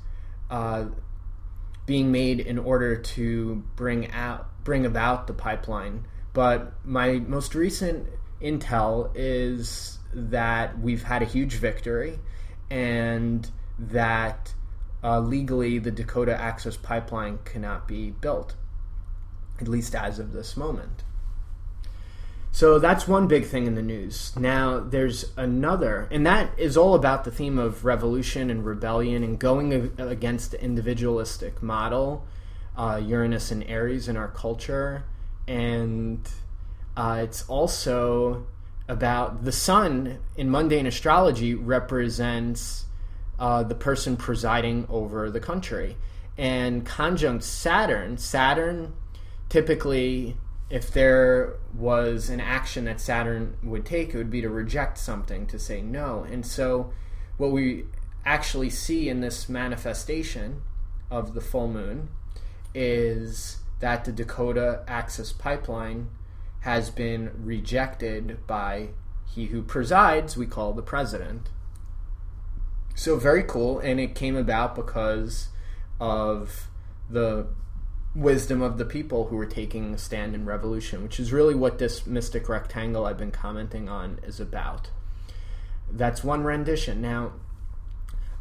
uh, 0.49 0.85
being 1.85 2.11
made 2.11 2.39
in 2.39 2.57
order 2.57 2.95
to 2.95 3.63
bring 3.75 4.11
out 4.11 4.47
bring 4.63 4.85
about 4.85 5.27
the 5.27 5.33
pipeline. 5.33 6.05
But 6.33 6.73
my 6.85 7.19
most 7.19 7.55
recent 7.55 8.07
intel 8.41 9.11
is 9.15 9.99
that 10.13 10.79
we've 10.79 11.03
had 11.03 11.21
a 11.21 11.25
huge 11.25 11.53
victory, 11.53 12.19
and 12.69 13.49
that 13.79 14.53
uh, 15.03 15.19
legally 15.19 15.79
the 15.79 15.91
Dakota 15.91 16.39
Access 16.39 16.77
Pipeline 16.77 17.39
cannot 17.43 17.87
be 17.87 18.11
built, 18.11 18.55
at 19.59 19.67
least 19.67 19.95
as 19.95 20.19
of 20.19 20.33
this 20.33 20.55
moment. 20.55 21.03
So 22.53 22.79
that's 22.79 23.07
one 23.07 23.27
big 23.27 23.45
thing 23.45 23.65
in 23.65 23.75
the 23.75 23.81
news. 23.81 24.33
Now, 24.37 24.79
there's 24.79 25.31
another, 25.37 26.07
and 26.11 26.25
that 26.27 26.51
is 26.59 26.75
all 26.75 26.95
about 26.95 27.23
the 27.23 27.31
theme 27.31 27.57
of 27.57 27.85
revolution 27.85 28.49
and 28.49 28.65
rebellion 28.65 29.23
and 29.23 29.39
going 29.39 29.93
against 29.97 30.51
the 30.51 30.61
individualistic 30.61 31.63
model, 31.63 32.27
uh, 32.75 33.01
Uranus 33.03 33.51
and 33.51 33.63
Aries 33.63 34.09
in 34.09 34.17
our 34.17 34.27
culture. 34.27 35.05
And 35.47 36.29
uh, 36.97 37.21
it's 37.23 37.47
also 37.47 38.45
about 38.89 39.45
the 39.45 39.51
sun 39.53 40.19
in 40.35 40.51
mundane 40.51 40.85
astrology 40.85 41.55
represents 41.55 42.85
uh, 43.39 43.63
the 43.63 43.75
person 43.75 44.17
presiding 44.17 44.85
over 44.89 45.31
the 45.31 45.39
country. 45.39 45.95
And 46.37 46.85
conjunct 46.85 47.45
Saturn, 47.45 48.17
Saturn 48.17 48.93
typically 49.47 50.35
if 50.71 50.89
there 50.89 51.57
was 51.73 52.29
an 52.29 52.39
action 52.39 52.85
that 52.85 53.01
Saturn 53.01 53.57
would 53.61 53.85
take, 53.85 54.13
it 54.13 54.17
would 54.17 54.31
be 54.31 54.41
to 54.41 54.49
reject 54.49 54.97
something, 54.97 55.45
to 55.47 55.59
say 55.59 55.81
no. 55.81 56.23
And 56.23 56.45
so, 56.45 56.93
what 57.37 57.51
we 57.51 57.85
actually 58.25 58.69
see 58.69 59.09
in 59.09 59.19
this 59.19 59.49
manifestation 59.49 60.61
of 61.09 61.33
the 61.33 61.41
full 61.41 61.67
moon 61.67 62.07
is 62.73 63.57
that 63.81 64.05
the 64.05 64.13
Dakota 64.13 64.83
Access 64.87 65.33
Pipeline 65.33 66.09
has 66.61 66.89
been 66.89 67.31
rejected 67.43 68.47
by 68.47 68.89
he 69.25 69.47
who 69.47 69.61
presides, 69.63 70.37
we 70.37 70.45
call 70.45 70.71
the 70.71 70.81
president. 70.81 71.49
So, 72.95 73.17
very 73.17 73.43
cool. 73.43 73.79
And 73.79 73.99
it 73.99 74.15
came 74.15 74.37
about 74.37 74.75
because 74.75 75.49
of 75.99 76.69
the 77.09 77.47
wisdom 78.13 78.61
of 78.61 78.77
the 78.77 78.85
people 78.85 79.27
who 79.27 79.35
were 79.35 79.45
taking 79.45 79.93
a 79.93 79.97
stand 79.97 80.35
in 80.35 80.45
revolution, 80.45 81.01
which 81.03 81.19
is 81.19 81.31
really 81.31 81.55
what 81.55 81.77
this 81.77 82.05
mystic 82.05 82.49
rectangle 82.49 83.05
I've 83.05 83.17
been 83.17 83.31
commenting 83.31 83.87
on 83.87 84.19
is 84.23 84.39
about. 84.39 84.89
That's 85.89 86.23
one 86.23 86.43
rendition. 86.43 87.01
Now, 87.01 87.33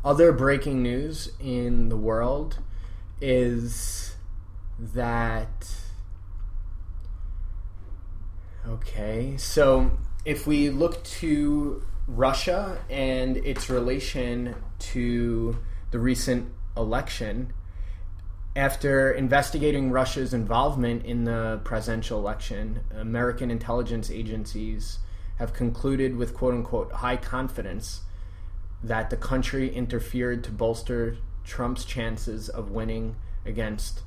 other 0.05 0.33
breaking 0.33 0.83
news 0.83 1.33
in 1.39 1.89
the 1.89 1.97
world 1.97 2.59
is 3.21 4.17
that. 4.79 5.73
Okay, 8.67 9.37
so 9.37 9.91
if 10.25 10.47
we 10.47 10.71
look 10.71 11.03
to 11.05 11.83
Russia 12.07 12.79
and 12.91 13.37
its 13.39 13.71
relation 13.71 14.55
to 14.79 15.59
the 15.91 15.99
recent 15.99 16.53
election, 16.77 17.53
after 18.57 19.13
investigating 19.13 19.91
Russia's 19.91 20.35
involvement 20.35 21.05
in 21.05 21.25
the 21.25 21.61
presidential 21.63 22.19
election, 22.19 22.81
American 22.97 23.51
intelligence 23.51 24.11
agencies 24.11 24.99
have 25.39 25.55
concluded 25.55 26.17
with 26.17 26.35
quote 26.35 26.55
unquote 26.55 26.93
high 26.93 27.17
confidence 27.17 28.03
that 28.83 29.11
the 29.11 29.17
country 29.17 29.73
interfered 29.73 30.43
to 30.45 30.51
bolster 30.51 31.17
Trump's 31.45 31.85
chances 31.85 32.49
of 32.49 32.71
winning 32.71 33.17
against 33.47 34.01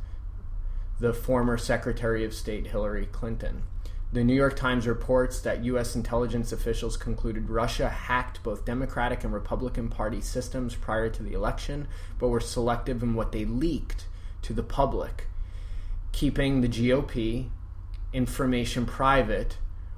the 1.00 1.14
former 1.14 1.58
Secretary 1.58 2.26
of 2.26 2.34
State 2.34 2.68
Hillary 2.68 3.06
Clinton. 3.06 3.64
The 4.12 4.24
New 4.24 4.36
York 4.36 4.56
Times 4.56 4.88
reports 4.88 5.40
that 5.42 5.64
U.S. 5.66 5.96
intelligence 5.96 6.52
officials 6.52 6.98
concluded 6.98 7.50
Russia 7.50 7.90
hacked 7.90 8.44
both 8.44 8.66
Democratic 8.66 9.24
and 9.24 9.34
Republican 9.34 9.90
Party 9.90 10.22
systems 10.22 10.76
prior 10.76 11.10
to 11.10 11.24
the 11.24 11.34
election, 11.34 11.88
but 12.20 12.28
were 12.28 12.40
selective 12.40 13.02
in 13.02 13.16
what 13.16 13.32
they 13.32 13.46
leaked 13.46 14.06
to 14.44 14.54
the 14.54 14.64
public, 14.64 15.28
keeping 16.12 16.62
the 16.62 16.68
GOP 16.68 17.50
information 18.14 18.86
private 18.86 19.58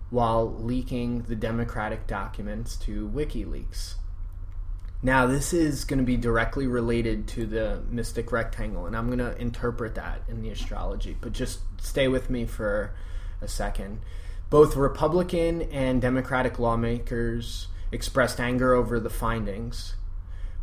while 0.10 0.54
leaking 0.54 1.24
the 1.24 1.36
Democratic 1.36 2.08
documents 2.08 2.76
to 2.78 3.10
WikiLeaks. 3.10 3.96
Now, 5.04 5.28
this 5.28 5.54
is 5.54 5.84
going 5.84 6.00
to 6.00 6.06
be 6.06 6.18
directly 6.18 6.68
related 6.68 7.28
to 7.30 7.46
the 7.46 7.84
mystic 7.90 8.32
rectangle, 8.32 8.86
and 8.86 8.96
I'm 8.96 9.08
going 9.08 9.20
to 9.20 9.40
interpret 9.40 9.96
that 9.96 10.22
in 10.28 10.42
the 10.42 10.50
astrology, 10.50 11.16
but 11.20 11.34
just 11.34 11.60
stay 11.80 12.08
with 12.08 12.30
me 12.30 12.46
for 12.46 12.92
a 13.42 13.48
second. 13.48 14.00
Both 14.50 14.76
Republican 14.76 15.64
and 15.64 16.02
Democratic 16.02 16.60
lawmakers 16.60 17.68
expressed 17.92 18.40
anger 18.40 18.74
over 18.74 19.00
the 19.00 19.10
findings, 19.10 19.96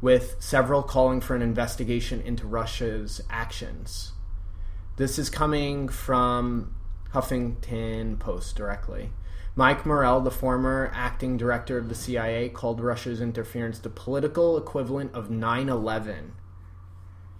with 0.02 0.36
several 0.40 0.82
calling 0.82 1.20
for 1.20 1.34
an 1.34 1.40
investigation 1.40 2.20
into 2.20 2.46
Russia's 2.46 3.22
actions. 3.30 4.12
This 4.96 5.18
is 5.18 5.30
coming 5.30 5.88
from 5.88 6.74
Huffington 7.14 8.18
Post 8.18 8.56
directly. 8.56 9.10
Mike 9.54 9.86
Morell, 9.86 10.20
the 10.20 10.30
former 10.30 10.90
acting 10.92 11.36
director 11.36 11.78
of 11.78 11.88
the 11.88 11.94
CIA, 11.94 12.48
called 12.48 12.80
Russia's 12.80 13.20
interference 13.20 13.78
the 13.78 13.90
political 13.90 14.58
equivalent 14.58 15.14
of 15.14 15.30
9 15.30 15.68
11. 15.68 16.32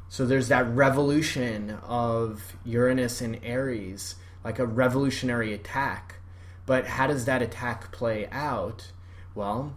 So 0.09 0.25
there's 0.25 0.49
that 0.49 0.69
revolution 0.69 1.79
of 1.83 2.55
Uranus 2.65 3.21
and 3.21 3.41
Aries, 3.43 4.17
like 4.45 4.59
a 4.59 4.67
revolutionary 4.67 5.53
attack. 5.53 6.17
But 6.65 6.87
how 6.87 7.07
does 7.07 7.25
that 7.25 7.43
attack 7.43 7.91
play 7.91 8.29
out? 8.31 8.93
Well, 9.35 9.75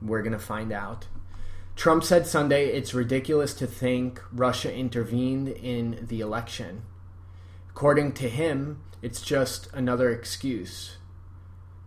we're 0.00 0.22
going 0.22 0.32
to 0.32 0.38
find 0.38 0.72
out. 0.72 1.06
Trump 1.76 2.02
said 2.02 2.26
Sunday 2.26 2.68
it's 2.68 2.94
ridiculous 2.94 3.52
to 3.52 3.66
think 3.66 4.22
Russia 4.32 4.74
intervened 4.74 5.48
in 5.48 6.06
the 6.08 6.22
election. 6.22 6.82
According 7.68 8.12
to 8.14 8.30
him, 8.30 8.82
it's 9.02 9.20
just 9.20 9.68
another 9.74 10.10
excuse. 10.10 10.96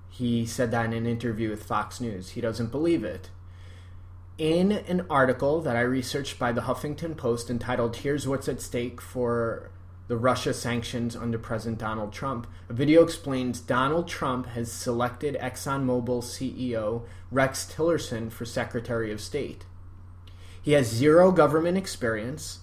He 0.08 0.46
said 0.46 0.69
that 0.69 0.86
in 0.86 0.93
an 0.93 1.08
interview 1.08 1.50
with 1.50 1.63
Fox 1.63 2.00
News. 2.00 2.29
He 2.29 2.41
doesn't 2.41 2.72
believe 2.72 3.03
it. 3.03 3.31
In 4.38 4.72
an 4.72 5.08
article 5.10 5.60
that 5.62 5.75
I 5.75 5.81
researched 5.81 6.38
by 6.38 6.51
the 6.51 6.62
Huffington 6.62 7.17
Post 7.17 7.50
entitled 7.50 7.98
Here's 7.98 8.27
What's 8.27 8.48
at 8.48 8.62
Stake 8.62 9.01
for 9.01 9.72
the 10.08 10.17
Russia 10.17 10.53
Sanctions 10.53 11.15
under 11.15 11.39
President 11.39 11.79
Donald 11.79 12.13
Trump, 12.13 12.46
a 12.69 12.74
video 12.74 13.03
explains 13.03 13.60
Donald 13.60 14.08
Trump 14.08 14.46
has 14.48 14.72
selected 14.72 15.36
ExxonMobil 15.41 16.24
CEO 16.24 17.05
Rex 17.31 17.74
Tillerson 17.75 18.31
for 18.31 18.46
Secretary 18.46 19.12
of 19.12 19.19
State. 19.19 19.65
He 20.61 20.73
has 20.73 20.87
zero 20.87 21.31
government 21.31 21.77
experience, 21.77 22.59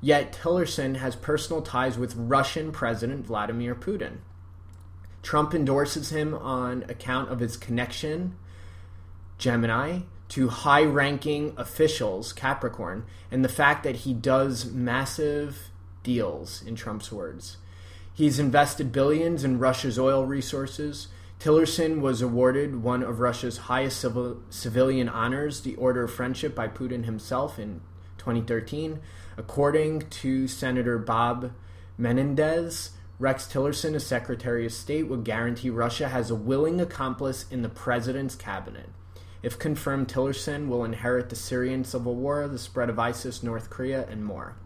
yet 0.00 0.32
Tillerson 0.32 0.96
has 0.96 1.16
personal 1.16 1.62
ties 1.62 1.98
with 1.98 2.14
Russian 2.16 2.72
President 2.72 3.26
Vladimir 3.26 3.74
Putin. 3.74 4.18
Trump 5.22 5.54
endorses 5.54 6.10
him 6.10 6.34
on 6.34 6.84
account 6.88 7.30
of 7.30 7.40
his 7.40 7.56
connection, 7.56 8.36
Gemini, 9.38 10.00
to 10.30 10.48
high 10.48 10.84
ranking 10.84 11.52
officials, 11.56 12.32
Capricorn, 12.32 13.04
and 13.30 13.44
the 13.44 13.48
fact 13.48 13.82
that 13.82 13.96
he 13.96 14.14
does 14.14 14.70
massive 14.70 15.70
deals, 16.02 16.62
in 16.62 16.76
Trump's 16.76 17.10
words. 17.10 17.56
He's 18.14 18.38
invested 18.38 18.92
billions 18.92 19.44
in 19.44 19.58
Russia's 19.58 19.98
oil 19.98 20.24
resources, 20.24 21.08
Tillerson 21.40 22.02
was 22.02 22.20
awarded 22.20 22.82
one 22.82 23.02
of 23.02 23.18
Russia's 23.18 23.56
highest 23.56 23.98
civil, 23.98 24.42
civilian 24.50 25.08
honors, 25.08 25.62
the 25.62 25.74
Order 25.76 26.04
of 26.04 26.12
Friendship, 26.12 26.54
by 26.54 26.68
Putin 26.68 27.06
himself 27.06 27.58
in 27.58 27.80
2013. 28.18 29.00
According 29.38 30.02
to 30.10 30.46
Senator 30.46 30.98
Bob 30.98 31.52
Menendez, 31.96 32.90
Rex 33.18 33.46
Tillerson, 33.46 33.94
as 33.94 34.04
Secretary 34.04 34.66
of 34.66 34.72
State, 34.72 35.08
would 35.08 35.24
guarantee 35.24 35.70
Russia 35.70 36.08
has 36.10 36.30
a 36.30 36.34
willing 36.34 36.78
accomplice 36.78 37.46
in 37.50 37.62
the 37.62 37.70
president's 37.70 38.34
cabinet. 38.34 38.90
If 39.42 39.58
confirmed, 39.58 40.08
Tillerson 40.08 40.68
will 40.68 40.84
inherit 40.84 41.30
the 41.30 41.36
Syrian 41.36 41.84
civil 41.84 42.16
war, 42.16 42.46
the 42.48 42.58
spread 42.58 42.90
of 42.90 42.98
ISIS, 42.98 43.42
North 43.42 43.70
Korea, 43.70 44.06
and 44.10 44.22
more. 44.22 44.56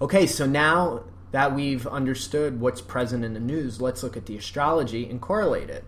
Okay, 0.00 0.26
so 0.26 0.46
now 0.46 1.04
that 1.30 1.54
we've 1.54 1.86
understood 1.86 2.60
what's 2.60 2.80
present 2.80 3.24
in 3.24 3.34
the 3.34 3.40
news, 3.40 3.80
let's 3.80 4.02
look 4.02 4.16
at 4.16 4.26
the 4.26 4.36
astrology 4.36 5.08
and 5.08 5.20
correlate 5.20 5.70
it. 5.70 5.84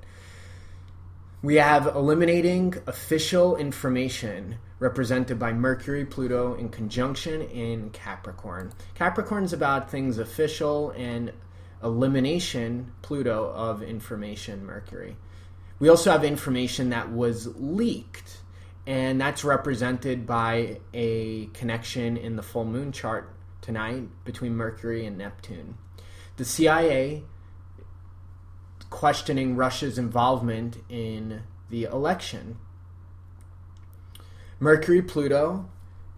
We 1.43 1.57
have 1.57 1.87
eliminating 1.87 2.75
official 2.87 3.57
information 3.57 4.59
represented 4.79 5.39
by 5.39 5.53
Mercury, 5.53 6.05
Pluto 6.05 6.55
in 6.55 6.69
conjunction 6.69 7.43
in 7.43 7.91
Capricorn. 7.91 8.73
Capricorn 8.95 9.45
is 9.45 9.53
about 9.53 9.91
things 9.91 10.19
official 10.19 10.91
and 10.91 11.33
elimination, 11.83 12.93
Pluto, 13.01 13.51
of 13.55 13.83
information, 13.83 14.65
Mercury. 14.67 15.17
We 15.79 15.89
also 15.89 16.11
have 16.11 16.25
information 16.25 16.91
that 16.91 17.11
was 17.11 17.47
leaked, 17.57 18.41
and 18.87 19.19
that's 19.19 19.45
represented 19.45 20.27
by 20.27 20.81
a 20.93 21.47
connection 21.55 22.19
in 22.19 22.37
the 22.37 22.43
full 22.43 22.67
moon 22.67 22.93
chart 22.93 23.33
tonight 23.71 24.09
between 24.25 24.57
Mercury 24.57 25.07
and 25.07 25.17
Neptune. 25.17 25.79
The 26.39 26.45
CIA 26.45 27.23
questioning 28.91 29.55
Russia's 29.55 29.97
involvement 29.97 30.79
in 30.89 31.43
the 31.69 31.85
election. 31.85 32.59
Mercury 34.59 35.03
Pluto 35.03 35.69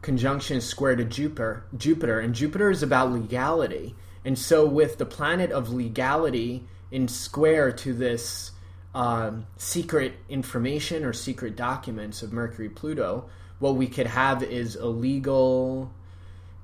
conjunction 0.01 0.57
is 0.57 0.65
square 0.67 0.97
to 0.97 1.05
Jupiter, 1.05 1.65
Jupiter, 1.77 2.21
and 2.21 2.35
Jupiter 2.35 2.71
is 2.71 2.83
about 2.83 3.13
legality. 3.13 3.95
And 4.25 4.39
so, 4.39 4.67
with 4.67 4.97
the 4.97 5.05
planet 5.05 5.53
of 5.53 5.69
legality 5.69 6.65
in 6.91 7.07
square 7.07 7.71
to 7.71 7.93
this 7.93 8.53
um, 8.95 9.47
secret 9.59 10.15
information 10.31 11.05
or 11.05 11.13
secret 11.13 11.55
documents 11.55 12.23
of 12.23 12.33
Mercury 12.33 12.71
Pluto, 12.71 13.29
what 13.59 13.77
we 13.77 13.89
could 13.89 14.07
have 14.07 14.43
is 14.43 14.75
a 14.75 14.87
legal 14.87 15.93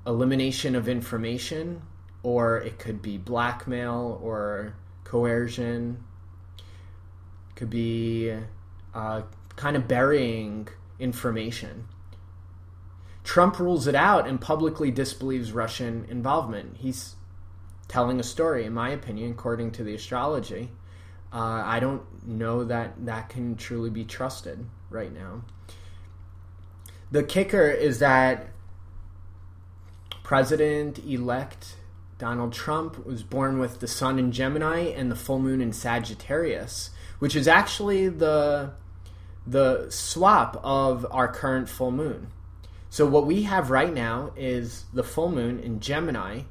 elimination 0.05 0.75
of 0.75 0.87
information, 0.87 1.81
or 2.23 2.57
it 2.57 2.79
could 2.79 3.01
be 3.01 3.17
blackmail 3.17 4.19
or 4.21 4.75
coercion. 5.03 6.03
It 6.57 7.55
could 7.55 7.69
be 7.69 8.33
uh, 8.93 9.21
kind 9.55 9.75
of 9.75 9.87
burying 9.87 10.67
information. 10.99 11.87
Trump 13.23 13.59
rules 13.59 13.85
it 13.87 13.95
out 13.95 14.27
and 14.27 14.41
publicly 14.41 14.89
disbelieves 14.89 15.51
Russian 15.51 16.05
involvement. 16.09 16.77
He's 16.77 17.15
telling 17.87 18.19
a 18.19 18.23
story, 18.23 18.65
in 18.65 18.73
my 18.73 18.89
opinion, 18.89 19.31
according 19.31 19.71
to 19.73 19.83
the 19.83 19.93
astrology. 19.93 20.71
Uh, 21.31 21.61
I 21.65 21.79
don't 21.79 22.27
know 22.27 22.63
that 22.63 23.05
that 23.05 23.29
can 23.29 23.55
truly 23.55 23.89
be 23.89 24.03
trusted 24.03 24.65
right 24.89 25.13
now. 25.13 25.43
The 27.11 27.23
kicker 27.23 27.69
is 27.69 27.99
that 27.99 28.49
President 30.29 30.99
elect 30.99 31.77
Donald 32.19 32.53
Trump 32.53 33.03
was 33.03 33.23
born 33.23 33.57
with 33.57 33.79
the 33.79 33.87
sun 33.87 34.19
in 34.19 34.31
Gemini 34.31 34.81
and 34.81 35.09
the 35.09 35.15
full 35.15 35.39
moon 35.39 35.59
in 35.59 35.73
Sagittarius, 35.73 36.91
which 37.17 37.35
is 37.35 37.47
actually 37.47 38.09
the 38.09 38.73
the 39.47 39.87
swap 39.89 40.61
of 40.63 41.03
our 41.09 41.27
current 41.27 41.67
full 41.67 41.89
moon. 41.89 42.27
So 42.91 43.07
what 43.07 43.25
we 43.25 43.41
have 43.41 43.71
right 43.71 43.91
now 43.91 44.31
is 44.37 44.85
the 44.93 45.03
full 45.03 45.31
moon 45.31 45.59
in 45.59 45.79
Gemini 45.79 46.41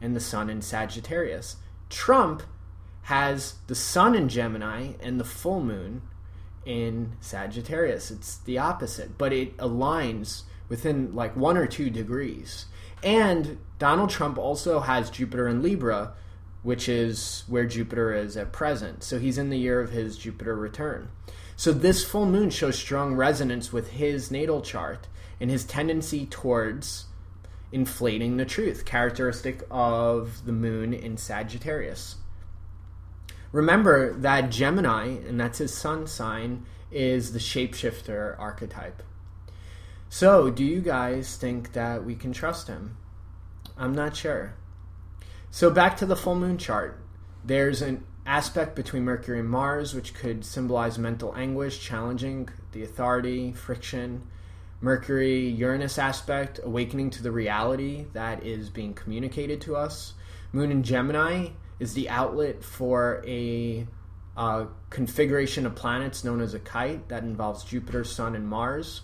and 0.00 0.16
the 0.16 0.20
sun 0.20 0.50
in 0.50 0.60
Sagittarius. 0.60 1.58
Trump 1.90 2.42
has 3.02 3.54
the 3.68 3.76
sun 3.76 4.16
in 4.16 4.28
Gemini 4.28 4.94
and 4.98 5.20
the 5.20 5.24
full 5.24 5.62
moon 5.62 6.02
in 6.66 7.12
Sagittarius. 7.20 8.10
It's 8.10 8.38
the 8.38 8.58
opposite, 8.58 9.16
but 9.16 9.32
it 9.32 9.56
aligns 9.58 10.42
within 10.68 11.14
like 11.14 11.36
1 11.36 11.56
or 11.56 11.68
2 11.68 11.88
degrees. 11.88 12.66
And 13.02 13.58
Donald 13.78 14.10
Trump 14.10 14.38
also 14.38 14.80
has 14.80 15.10
Jupiter 15.10 15.48
in 15.48 15.62
Libra, 15.62 16.14
which 16.62 16.88
is 16.88 17.44
where 17.48 17.66
Jupiter 17.66 18.14
is 18.14 18.36
at 18.36 18.52
present. 18.52 19.02
So 19.02 19.18
he's 19.18 19.38
in 19.38 19.50
the 19.50 19.58
year 19.58 19.80
of 19.80 19.90
his 19.90 20.16
Jupiter 20.16 20.54
return. 20.54 21.10
So 21.56 21.72
this 21.72 22.04
full 22.04 22.26
moon 22.26 22.50
shows 22.50 22.78
strong 22.78 23.14
resonance 23.14 23.72
with 23.72 23.90
his 23.90 24.30
natal 24.30 24.62
chart 24.62 25.08
and 25.40 25.50
his 25.50 25.64
tendency 25.64 26.26
towards 26.26 27.06
inflating 27.72 28.36
the 28.36 28.44
truth, 28.44 28.84
characteristic 28.84 29.62
of 29.70 30.44
the 30.44 30.52
moon 30.52 30.94
in 30.94 31.16
Sagittarius. 31.16 32.16
Remember 33.50 34.14
that 34.14 34.50
Gemini, 34.50 35.08
and 35.26 35.38
that's 35.38 35.58
his 35.58 35.74
sun 35.74 36.06
sign, 36.06 36.64
is 36.90 37.32
the 37.32 37.38
shapeshifter 37.38 38.38
archetype. 38.38 39.02
So, 40.14 40.50
do 40.50 40.62
you 40.62 40.82
guys 40.82 41.36
think 41.36 41.72
that 41.72 42.04
we 42.04 42.14
can 42.14 42.34
trust 42.34 42.68
him? 42.68 42.98
I'm 43.78 43.94
not 43.94 44.14
sure. 44.14 44.52
So, 45.50 45.70
back 45.70 45.96
to 45.96 46.06
the 46.06 46.16
full 46.16 46.34
moon 46.34 46.58
chart. 46.58 47.02
There's 47.42 47.80
an 47.80 48.04
aspect 48.26 48.76
between 48.76 49.04
Mercury 49.04 49.40
and 49.40 49.48
Mars, 49.48 49.94
which 49.94 50.12
could 50.12 50.44
symbolize 50.44 50.98
mental 50.98 51.34
anguish, 51.34 51.80
challenging 51.80 52.50
the 52.72 52.82
authority, 52.82 53.52
friction. 53.52 54.28
Mercury 54.82 55.48
Uranus 55.48 55.96
aspect, 55.96 56.60
awakening 56.62 57.08
to 57.08 57.22
the 57.22 57.32
reality 57.32 58.04
that 58.12 58.44
is 58.44 58.68
being 58.68 58.92
communicated 58.92 59.62
to 59.62 59.76
us. 59.76 60.12
Moon 60.52 60.70
in 60.70 60.82
Gemini 60.82 61.52
is 61.80 61.94
the 61.94 62.10
outlet 62.10 62.62
for 62.62 63.24
a 63.26 63.86
a 64.36 64.66
configuration 64.90 65.64
of 65.64 65.74
planets 65.74 66.22
known 66.22 66.42
as 66.42 66.52
a 66.52 66.58
kite 66.58 67.08
that 67.08 67.22
involves 67.22 67.64
Jupiter, 67.64 68.04
Sun, 68.04 68.36
and 68.36 68.46
Mars. 68.46 69.00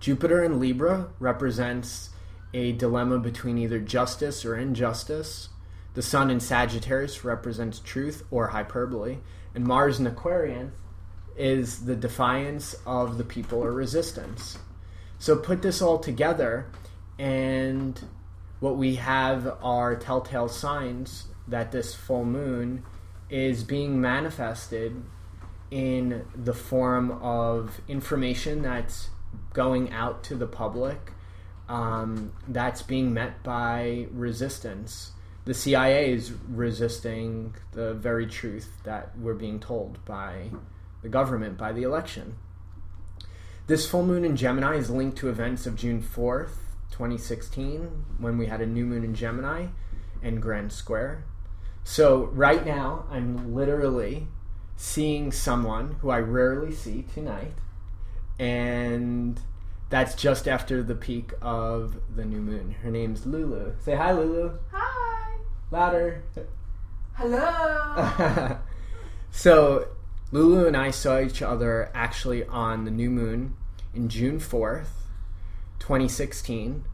Jupiter 0.00 0.42
in 0.42 0.58
Libra 0.58 1.10
represents 1.18 2.10
a 2.54 2.72
dilemma 2.72 3.18
between 3.18 3.58
either 3.58 3.78
justice 3.78 4.44
or 4.44 4.56
injustice. 4.56 5.48
The 5.94 6.02
Sun 6.02 6.30
in 6.30 6.40
Sagittarius 6.40 7.24
represents 7.24 7.78
truth 7.78 8.24
or 8.30 8.48
hyperbole. 8.48 9.18
And 9.54 9.64
Mars 9.64 10.00
in 10.00 10.06
Aquarian 10.06 10.72
is 11.36 11.84
the 11.84 11.96
defiance 11.96 12.74
of 12.86 13.18
the 13.18 13.24
people 13.24 13.62
or 13.62 13.72
resistance. 13.72 14.58
So 15.18 15.36
put 15.36 15.62
this 15.62 15.80
all 15.80 15.98
together, 15.98 16.66
and 17.18 18.00
what 18.60 18.76
we 18.76 18.96
have 18.96 19.56
are 19.62 19.94
telltale 19.94 20.48
signs 20.48 21.26
that 21.46 21.72
this 21.72 21.94
full 21.94 22.24
moon 22.24 22.84
is 23.30 23.64
being 23.64 24.00
manifested 24.00 25.02
in 25.70 26.26
the 26.34 26.52
form 26.52 27.12
of 27.22 27.80
information 27.88 28.62
that's 28.62 29.08
going 29.52 29.92
out 29.92 30.22
to 30.24 30.34
the 30.34 30.46
public 30.46 31.12
um, 31.68 32.32
that's 32.48 32.82
being 32.82 33.14
met 33.14 33.42
by 33.42 34.06
resistance. 34.12 35.12
The 35.44 35.54
CIA 35.54 36.12
is 36.12 36.32
resisting 36.48 37.54
the 37.72 37.94
very 37.94 38.26
truth 38.26 38.70
that 38.84 39.18
we're 39.18 39.34
being 39.34 39.58
told 39.58 40.04
by 40.04 40.50
the 41.02 41.08
government, 41.08 41.58
by 41.58 41.72
the 41.72 41.82
election. 41.82 42.36
This 43.66 43.88
full 43.88 44.04
moon 44.04 44.24
in 44.24 44.36
Gemini 44.36 44.76
is 44.76 44.90
linked 44.90 45.18
to 45.18 45.28
events 45.28 45.66
of 45.66 45.76
June 45.76 46.02
4th, 46.02 46.56
2016, 46.90 48.04
when 48.18 48.36
we 48.36 48.46
had 48.46 48.60
a 48.60 48.66
new 48.66 48.84
moon 48.84 49.04
in 49.04 49.14
Gemini 49.14 49.66
and 50.22 50.42
Grand 50.42 50.72
Square. 50.72 51.24
So, 51.84 52.26
right 52.26 52.64
now, 52.64 53.06
I'm 53.10 53.54
literally 53.54 54.28
seeing 54.76 55.32
someone 55.32 55.96
who 56.00 56.10
I 56.10 56.18
rarely 56.18 56.72
see 56.72 57.04
tonight, 57.14 57.54
and 58.42 59.40
that's 59.88 60.16
just 60.16 60.48
after 60.48 60.82
the 60.82 60.96
peak 60.96 61.30
of 61.40 61.94
the 62.16 62.24
new 62.24 62.40
moon. 62.40 62.74
Her 62.82 62.90
name's 62.90 63.24
Lulu. 63.24 63.74
Say 63.78 63.94
hi, 63.94 64.10
Lulu. 64.10 64.58
Hi. 64.72 65.36
Louder. 65.70 66.24
Hello. 67.12 68.58
so, 69.30 69.86
Lulu 70.32 70.66
and 70.66 70.76
I 70.76 70.90
saw 70.90 71.20
each 71.20 71.40
other 71.40 71.92
actually 71.94 72.44
on 72.46 72.84
the 72.84 72.90
new 72.90 73.10
moon 73.10 73.54
in 73.94 74.08
June 74.08 74.40
4th, 74.40 74.88
2016. 75.78 76.84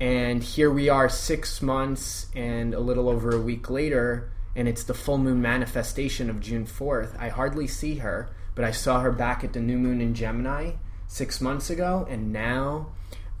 And 0.00 0.42
here 0.42 0.70
we 0.70 0.88
are 0.88 1.10
six 1.10 1.60
months 1.60 2.28
and 2.34 2.72
a 2.72 2.80
little 2.80 3.10
over 3.10 3.36
a 3.36 3.40
week 3.40 3.68
later, 3.68 4.32
and 4.56 4.66
it's 4.66 4.84
the 4.84 4.94
full 4.94 5.18
moon 5.18 5.42
manifestation 5.42 6.30
of 6.30 6.40
June 6.40 6.64
4th. 6.64 7.20
I 7.20 7.28
hardly 7.28 7.66
see 7.66 7.96
her, 7.96 8.30
but 8.58 8.64
I 8.64 8.72
saw 8.72 8.98
her 9.02 9.12
back 9.12 9.44
at 9.44 9.52
the 9.52 9.60
new 9.60 9.78
moon 9.78 10.00
in 10.00 10.14
Gemini 10.14 10.72
six 11.06 11.40
months 11.40 11.70
ago, 11.70 12.04
and 12.10 12.32
now 12.32 12.88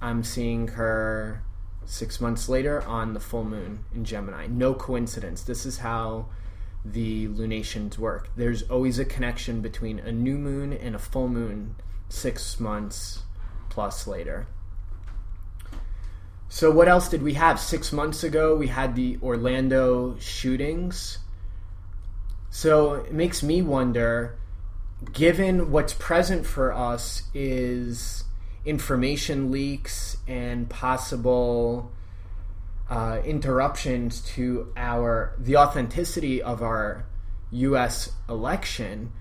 I'm 0.00 0.22
seeing 0.22 0.68
her 0.68 1.42
six 1.84 2.20
months 2.20 2.48
later 2.48 2.82
on 2.82 3.14
the 3.14 3.18
full 3.18 3.42
moon 3.42 3.80
in 3.92 4.04
Gemini. 4.04 4.46
No 4.46 4.74
coincidence. 4.74 5.42
This 5.42 5.66
is 5.66 5.78
how 5.78 6.26
the 6.84 7.26
lunations 7.26 7.98
work. 7.98 8.28
There's 8.36 8.62
always 8.70 9.00
a 9.00 9.04
connection 9.04 9.60
between 9.60 9.98
a 9.98 10.12
new 10.12 10.38
moon 10.38 10.72
and 10.72 10.94
a 10.94 11.00
full 11.00 11.26
moon 11.26 11.74
six 12.08 12.60
months 12.60 13.22
plus 13.70 14.06
later. 14.06 14.46
So, 16.48 16.70
what 16.70 16.86
else 16.86 17.08
did 17.08 17.24
we 17.24 17.34
have? 17.34 17.58
Six 17.58 17.92
months 17.92 18.22
ago, 18.22 18.54
we 18.54 18.68
had 18.68 18.94
the 18.94 19.18
Orlando 19.20 20.16
shootings. 20.20 21.18
So, 22.50 22.94
it 22.94 23.12
makes 23.12 23.42
me 23.42 23.62
wonder 23.62 24.38
given 25.12 25.70
what's 25.70 25.94
present 25.94 26.46
for 26.46 26.72
us 26.72 27.22
is 27.34 28.24
information 28.64 29.50
leaks 29.50 30.16
and 30.26 30.68
possible 30.68 31.90
uh, 32.90 33.20
interruptions 33.24 34.20
to 34.20 34.72
our 34.76 35.34
the 35.38 35.56
authenticity 35.56 36.42
of 36.42 36.62
our 36.62 37.06
U.S. 37.50 38.12
election, 38.28 39.12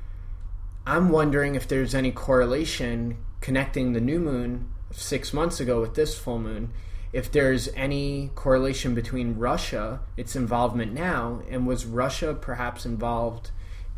I'm 0.86 1.10
wondering 1.10 1.56
if 1.56 1.68
there's 1.68 1.94
any 1.94 2.12
correlation 2.12 3.18
connecting 3.42 3.94
the 3.94 4.02
new 4.02 4.20
moon 4.20 4.70
six 4.92 5.34
months 5.34 5.60
ago 5.60 5.82
with 5.82 5.96
this 5.96 6.18
full 6.18 6.40
moon. 6.40 6.72
If 7.13 7.32
there's 7.32 7.70
any 7.70 8.32
correlation 8.36 8.94
between 8.94 9.38
Russia, 9.38 10.02
its 10.18 10.36
involvement 10.36 10.94
now, 10.94 11.42
and 11.50 11.66
was 11.66 11.86
Russia 11.86 12.34
perhaps 12.34 12.86
involved, 12.86 13.52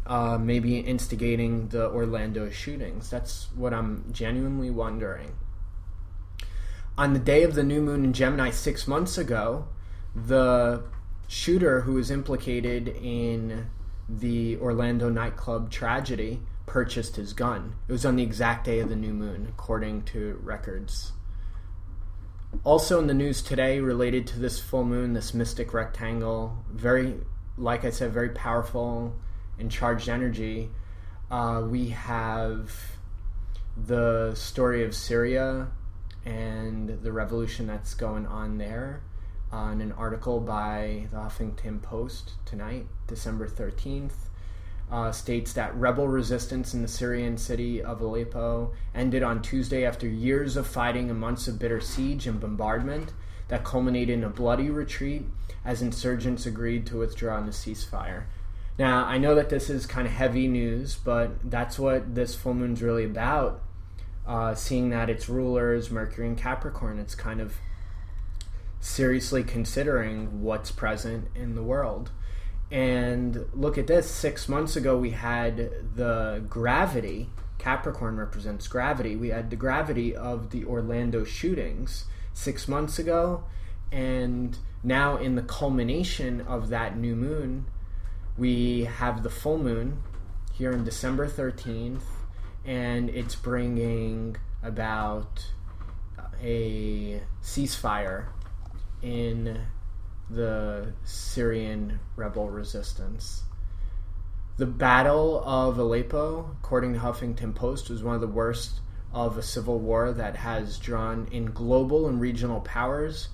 uh, 0.10 0.38
maybe 0.38 0.80
instigating 0.80 1.70
the 1.70 1.90
Orlando 1.90 2.50
shootings? 2.50 3.10
That's 3.10 3.48
what 3.56 3.74
I'm 3.74 4.04
genuinely 4.12 4.70
wondering 4.70 5.32
on 7.00 7.14
the 7.14 7.20
day 7.20 7.44
of 7.44 7.56
the 7.56 7.64
new 7.64 7.82
moon 7.82 8.04
in 8.04 8.12
Gemini 8.12 8.50
six 8.50 8.86
months 8.86 9.18
ago, 9.18 9.66
the 10.14 10.84
shooter 11.30 11.82
who 11.82 11.94
was 11.94 12.12
implicated 12.12 12.90
in 12.90 13.68
the 14.10 14.58
Orlando 14.58 15.08
nightclub 15.08 15.72
tragedy 15.72 16.42
purchased 16.66 17.16
his 17.16 17.32
gun. 17.32 17.76
It 17.88 17.94
was 17.94 18.06
on 18.06 18.18
the 18.18 18.24
exact 18.24 18.66
day 18.66 18.82
of 18.82 18.90
the 18.90 18.98
new 18.98 19.14
moon, 19.14 19.48
according 19.48 20.02
to 20.04 20.42
records. 20.44 21.14
Also 22.66 23.00
in 23.00 23.08
the 23.08 23.14
news 23.14 23.42
today, 23.42 23.80
related 23.80 24.28
to 24.28 24.40
this 24.40 24.60
full 24.60 24.84
moon, 24.84 25.14
this 25.14 25.34
mystic 25.34 25.74
rectangle, 25.74 26.66
very, 26.70 27.16
like 27.58 27.86
I 27.86 27.92
said, 27.92 28.12
very 28.12 28.32
powerful 28.32 29.16
and 29.60 29.70
charged 29.72 30.10
energy. 30.10 30.70
Uh, 31.30 31.64
we 31.68 31.90
have 31.90 32.72
the 33.78 34.34
story 34.36 34.84
of 34.84 34.96
Syria 34.96 35.68
and 36.26 37.02
the 37.02 37.12
revolution 37.12 37.68
that's 37.68 37.94
going 37.94 38.26
on 38.26 38.58
there 38.58 39.02
on 39.52 39.82
an 39.82 39.92
article 39.94 40.40
by 40.40 41.08
the 41.12 41.18
Huffington 41.18 41.82
Post 41.82 42.34
tonight, 42.46 42.88
December 43.08 43.48
13th. 43.48 44.14
Uh, 44.92 45.12
states 45.12 45.54
that 45.54 45.76
rebel 45.76 46.08
resistance 46.08 46.74
in 46.74 46.82
the 46.82 46.88
Syrian 46.88 47.38
city 47.38 47.80
of 47.80 48.02
Aleppo 48.02 48.74
ended 48.96 49.22
on 49.22 49.40
Tuesday 49.40 49.86
after 49.86 50.08
years 50.08 50.58
of 50.58 50.66
fighting 50.66 51.12
and 51.12 51.20
months 51.20 51.48
of 51.48 51.60
bitter 51.60 51.80
siege 51.80 52.26
and 52.26 52.40
bombardment 52.40 53.14
that 53.50 53.64
culminated 53.64 54.18
in 54.18 54.24
a 54.24 54.30
bloody 54.30 54.72
retreat 54.72 55.26
as 55.64 55.84
insurgents 55.84 56.48
agreed 56.48 56.88
to 56.88 56.98
withdraw 56.98 57.38
in 57.38 57.44
a 57.44 57.52
ceasefire. 57.52 58.24
Now, 58.80 59.04
I 59.04 59.18
know 59.18 59.36
that 59.36 59.50
this 59.50 59.70
is 59.70 59.86
kind 59.86 60.08
of 60.08 60.14
heavy 60.14 60.48
news, 60.48 60.96
but 60.96 61.52
that's 61.52 61.78
what 61.78 62.16
this 62.16 62.34
full 62.34 62.54
moon's 62.54 62.82
really 62.82 63.04
about 63.04 63.62
uh, 64.26 64.56
seeing 64.56 64.90
that 64.92 65.10
its 65.10 65.28
rulers, 65.28 65.92
Mercury 65.92 66.28
and 66.28 66.38
Capricorn, 66.38 66.98
it's 66.98 67.14
kind 67.14 67.42
of 67.42 67.56
seriously 68.80 69.44
considering 69.44 70.42
what's 70.44 70.72
present 70.72 71.28
in 71.36 71.56
the 71.56 71.64
world. 71.64 72.12
And 72.72 73.48
look 73.54 73.78
at 73.78 73.88
this 73.88 74.10
six 74.10 74.48
months 74.48 74.78
ago, 74.78 74.98
we 74.98 75.10
had 75.10 75.96
the 75.96 76.42
gravity. 76.48 77.32
Capricorn 77.58 78.16
represents 78.16 78.68
gravity. 78.70 79.18
We 79.18 79.30
had 79.30 79.50
the 79.50 79.58
gravity 79.58 80.16
of 80.16 80.52
the 80.52 80.64
Orlando 80.64 81.26
shootings 81.26 82.06
six 82.34 82.68
months 82.68 82.98
ago. 82.98 83.44
And 83.92 84.58
now, 84.84 85.18
in 85.18 85.36
the 85.36 85.42
culmination 85.42 86.40
of 86.42 86.70
that 86.70 86.96
new 86.96 87.16
moon, 87.16 87.66
we 88.40 88.86
have 88.86 89.22
the 89.22 89.30
full 89.30 89.58
moon 89.58 90.02
here 90.54 90.72
on 90.72 90.86
December 90.86 91.28
13th 91.28 92.02
and 92.64 93.10
it's 93.10 93.36
bringing 93.36 94.38
about 94.64 95.46
a 96.42 97.22
ceasefire 97.44 98.28
in 99.02 99.60
the 100.30 100.94
Syrian 101.04 102.00
rebel 102.16 102.50
resistance. 102.50 103.44
The 104.56 104.66
Battle 104.66 105.44
of 105.46 105.78
Aleppo, 105.78 106.56
according 106.62 106.94
to 106.94 107.00
Huffington 107.00 107.54
Post, 107.54 107.90
was 107.90 108.04
one 108.04 108.16
of 108.16 108.22
the 108.22 108.28
worst 108.28 108.80
of 109.12 109.38
a 109.38 109.44
civil 109.44 109.80
war 109.80 110.14
that 110.14 110.38
has 110.38 110.78
drawn 110.78 111.28
in 111.32 111.48
global 111.48 112.08
and 112.08 112.22
regional 112.22 112.62
powers, 112.62 113.30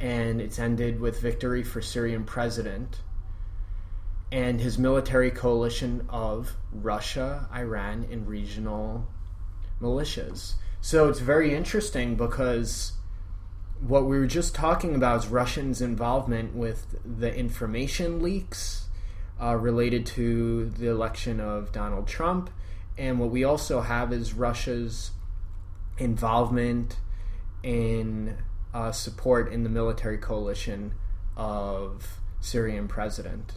and 0.00 0.40
it's 0.40 0.58
ended 0.58 1.00
with 1.00 1.20
victory 1.20 1.62
for 1.62 1.82
Syrian 1.82 2.24
president 2.24 3.00
and 4.32 4.60
his 4.60 4.78
military 4.78 5.30
coalition 5.30 6.06
of 6.08 6.56
Russia, 6.72 7.48
Iran, 7.54 8.06
and 8.10 8.26
regional 8.26 9.06
militias. 9.80 10.54
So 10.80 11.08
it's 11.08 11.20
very 11.20 11.54
interesting 11.54 12.16
because 12.16 12.92
what 13.80 14.06
we 14.06 14.18
were 14.18 14.26
just 14.26 14.54
talking 14.54 14.94
about 14.94 15.24
is 15.24 15.28
Russians' 15.28 15.80
involvement 15.80 16.54
with 16.54 16.96
the 17.04 17.34
information 17.34 18.22
leaks 18.22 18.86
uh, 19.40 19.54
related 19.54 20.06
to 20.06 20.70
the 20.70 20.88
election 20.88 21.40
of 21.40 21.72
Donald 21.72 22.08
Trump. 22.08 22.50
And 22.96 23.20
what 23.20 23.30
we 23.30 23.44
also 23.44 23.82
have 23.82 24.12
is 24.12 24.32
Russia's 24.32 25.10
involvement 25.98 26.96
in 27.62 28.38
uh, 28.72 28.92
support 28.92 29.52
in 29.52 29.62
the 29.62 29.70
military 29.70 30.18
coalition 30.18 30.94
of 31.36 32.18
Syrian 32.40 32.88
president. 32.88 33.52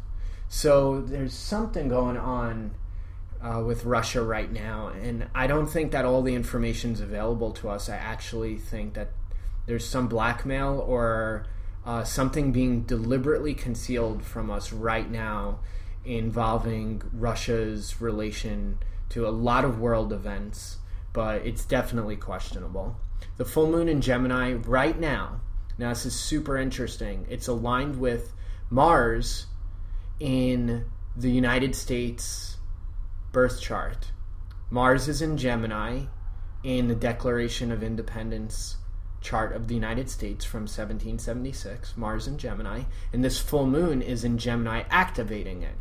So 0.51 1.01
there's 1.01 1.35
something 1.35 1.87
going 1.87 2.17
on 2.17 2.73
uh, 3.39 3.61
with 3.63 3.85
Russia 3.85 4.23
right 4.23 4.51
now, 4.51 4.87
and 4.87 5.27
I 5.35 5.45
don't 5.45 5.67
think 5.67 5.91
that 5.91 6.05
all 6.05 6.23
the 6.23 6.33
information 6.33 6.91
is 6.91 7.01
available 7.01 7.51
to 7.53 7.69
us. 7.69 7.87
I 7.87 7.95
actually 7.95 8.57
think 8.57 8.95
that 8.95 9.11
there's 9.67 9.87
some 9.87 10.07
blackmail 10.07 10.83
or 10.85 11.45
uh, 11.85 12.03
something 12.03 12.51
being 12.51 12.81
deliberately 12.81 13.53
concealed 13.53 14.23
from 14.23 14.49
us 14.49 14.73
right 14.73 15.09
now 15.09 15.59
involving 16.03 17.03
Russia's 17.13 18.01
relation 18.01 18.79
to 19.09 19.27
a 19.27 19.29
lot 19.29 19.63
of 19.63 19.79
world 19.79 20.11
events, 20.11 20.79
but 21.13 21.45
it's 21.45 21.63
definitely 21.63 22.15
questionable. 22.15 22.97
The 23.37 23.45
full 23.45 23.69
moon 23.69 23.87
in 23.87 24.01
Gemini 24.01 24.53
right 24.53 24.99
now, 24.99 25.41
now 25.77 25.89
this 25.89 26.07
is 26.07 26.19
super 26.19 26.57
interesting. 26.57 27.27
It's 27.29 27.47
aligned 27.47 27.99
with 27.99 28.33
Mars 28.71 29.45
in 30.19 30.85
the 31.15 31.31
United 31.31 31.75
States 31.75 32.57
birth 33.31 33.61
chart. 33.61 34.11
Mars 34.69 35.07
is 35.07 35.21
in 35.21 35.37
Gemini 35.37 36.03
in 36.63 36.87
the 36.87 36.95
Declaration 36.95 37.71
of 37.71 37.83
Independence 37.83 38.77
chart 39.21 39.55
of 39.55 39.67
the 39.67 39.75
United 39.75 40.09
States 40.09 40.45
from 40.45 40.61
1776, 40.61 41.97
Mars 41.97 42.27
in 42.27 42.37
Gemini, 42.37 42.83
and 43.11 43.23
this 43.23 43.39
full 43.39 43.65
moon 43.65 44.01
is 44.01 44.23
in 44.23 44.37
Gemini 44.37 44.83
activating 44.89 45.63
it. 45.63 45.75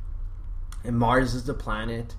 And 0.85 0.99
Mars 0.99 1.35
is 1.35 1.45
the 1.45 1.55
planet 1.55 2.15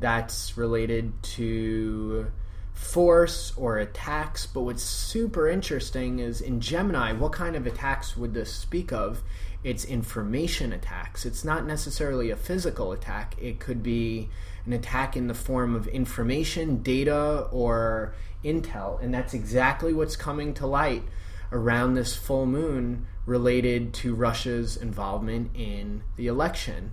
that's 0.00 0.56
related 0.56 1.22
to 1.22 2.30
force 2.72 3.52
or 3.56 3.78
attacks. 3.78 4.46
But 4.46 4.62
what's 4.62 4.82
super 4.82 5.48
interesting 5.48 6.18
is 6.18 6.40
in 6.40 6.60
Gemini, 6.60 7.12
what 7.12 7.32
kind 7.32 7.56
of 7.56 7.66
attacks 7.66 8.16
would 8.16 8.34
this 8.34 8.52
speak 8.52 8.92
of? 8.92 9.22
It's 9.64 9.84
information 9.86 10.74
attacks. 10.74 11.24
It's 11.24 11.42
not 11.42 11.66
necessarily 11.66 12.30
a 12.30 12.36
physical 12.36 12.92
attack, 12.92 13.34
it 13.40 13.58
could 13.58 13.82
be 13.82 14.28
an 14.66 14.74
attack 14.74 15.16
in 15.16 15.26
the 15.26 15.34
form 15.34 15.74
of 15.74 15.88
information, 15.88 16.82
data, 16.82 17.48
or 17.50 18.14
intel. 18.44 19.02
And 19.02 19.12
that's 19.12 19.34
exactly 19.34 19.92
what's 19.92 20.16
coming 20.16 20.54
to 20.54 20.66
light 20.66 21.02
around 21.50 21.94
this 21.94 22.14
full 22.14 22.46
moon 22.46 23.06
related 23.26 23.94
to 23.94 24.14
Russia's 24.14 24.76
involvement 24.76 25.50
in 25.54 26.02
the 26.16 26.26
election. 26.26 26.92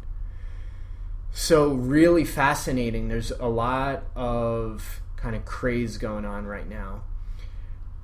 So, 1.33 1.73
really 1.73 2.25
fascinating. 2.25 3.07
There's 3.07 3.31
a 3.31 3.47
lot 3.47 4.03
of 4.15 5.01
kind 5.15 5.35
of 5.35 5.45
craze 5.45 5.97
going 5.97 6.25
on 6.25 6.45
right 6.45 6.67
now. 6.67 7.03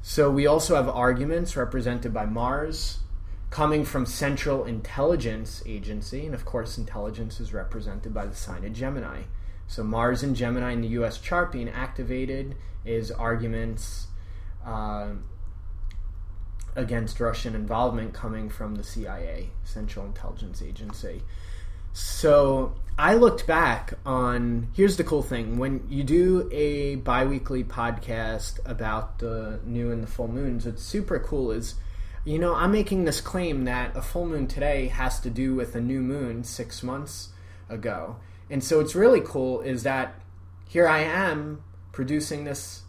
So, 0.02 0.32
we 0.32 0.48
also 0.48 0.76
have 0.76 0.88
arguments 0.88 1.58
represented 1.58 2.14
by 2.14 2.26
Mars 2.26 3.00
coming 3.50 3.86
from 3.86 4.06
Central 4.06 4.66
Intelligence 4.66 5.64
Agency, 5.66 6.26
and 6.26 6.36
of 6.36 6.46
course, 6.46 6.78
intelligence 6.78 7.40
is 7.40 7.54
represented 7.54 8.14
by 8.14 8.26
the 8.26 8.36
sign 8.36 8.66
of 8.66 8.74
Gemini. 8.74 9.24
So, 9.68 9.84
Mars 9.84 10.24
and 10.24 10.36
Gemini 10.36 10.72
in 10.72 10.82
the 10.82 10.88
US 10.90 11.20
chart 11.20 11.52
being 11.52 11.70
activated 11.70 12.56
is 12.86 13.12
arguments 13.12 14.08
uh, 14.66 15.10
against 16.76 17.20
Russian 17.20 17.56
involvement 17.56 18.14
coming 18.14 18.50
from 18.50 18.76
the 18.76 18.84
CIA, 18.84 19.50
Central 19.64 20.06
Intelligence 20.06 20.62
Agency. 20.62 21.24
So 21.98 22.76
I 23.00 23.16
looked 23.16 23.48
back 23.48 23.96
on. 24.06 24.68
Here's 24.74 24.98
the 24.98 25.04
cool 25.04 25.24
thing: 25.24 25.58
when 25.58 25.84
you 25.90 26.04
do 26.04 26.48
a 26.52 26.98
biweekly 26.98 27.64
podcast 27.64 28.60
about 28.66 29.18
the 29.18 29.60
new 29.66 29.90
and 29.92 30.04
the 30.04 30.08
full 30.08 30.28
moons, 30.28 30.68
what's 30.68 30.84
super 30.84 31.18
cool 31.18 31.52
is, 31.52 31.74
you 32.28 32.38
know, 32.38 32.54
I'm 32.54 32.74
making 32.74 33.06
this 33.06 33.22
claim 33.22 33.64
that 33.66 33.96
a 33.96 34.02
full 34.02 34.28
moon 34.28 34.48
today 34.48 34.88
has 34.88 35.22
to 35.22 35.30
do 35.30 35.56
with 35.56 35.76
a 35.76 35.80
new 35.80 36.02
moon 36.02 36.44
six 36.44 36.84
months 36.84 37.30
ago, 37.70 38.18
and 38.50 38.62
so 38.62 38.82
it's 38.82 38.96
really 38.96 39.22
cool 39.22 39.62
is 39.62 39.84
that 39.84 40.22
here 40.68 40.90
I 40.90 41.00
am 41.00 41.64
producing 41.94 42.44
this 42.44 42.84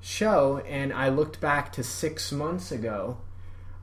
show, 0.00 0.58
and 0.66 0.92
I 0.92 1.08
looked 1.08 1.40
back 1.40 1.72
to 1.74 1.84
six 1.84 2.32
months 2.32 2.72
ago 2.72 3.18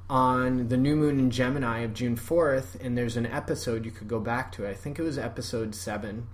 on 0.09 0.67
the 0.67 0.75
new 0.75 0.97
moon 0.97 1.19
in 1.19 1.31
Gemini 1.31 1.79
of 1.79 1.93
June 1.93 2.17
4th, 2.17 2.75
and 2.83 2.97
there's 2.97 3.15
an 3.15 3.25
episode 3.25 3.85
you 3.85 3.91
could 3.91 4.09
go 4.09 4.19
back 4.19 4.51
to. 4.51 4.67
I 4.67 4.73
think 4.73 4.99
it 4.99 5.03
was 5.03 5.17
episode 5.17 5.73
7 5.73 6.27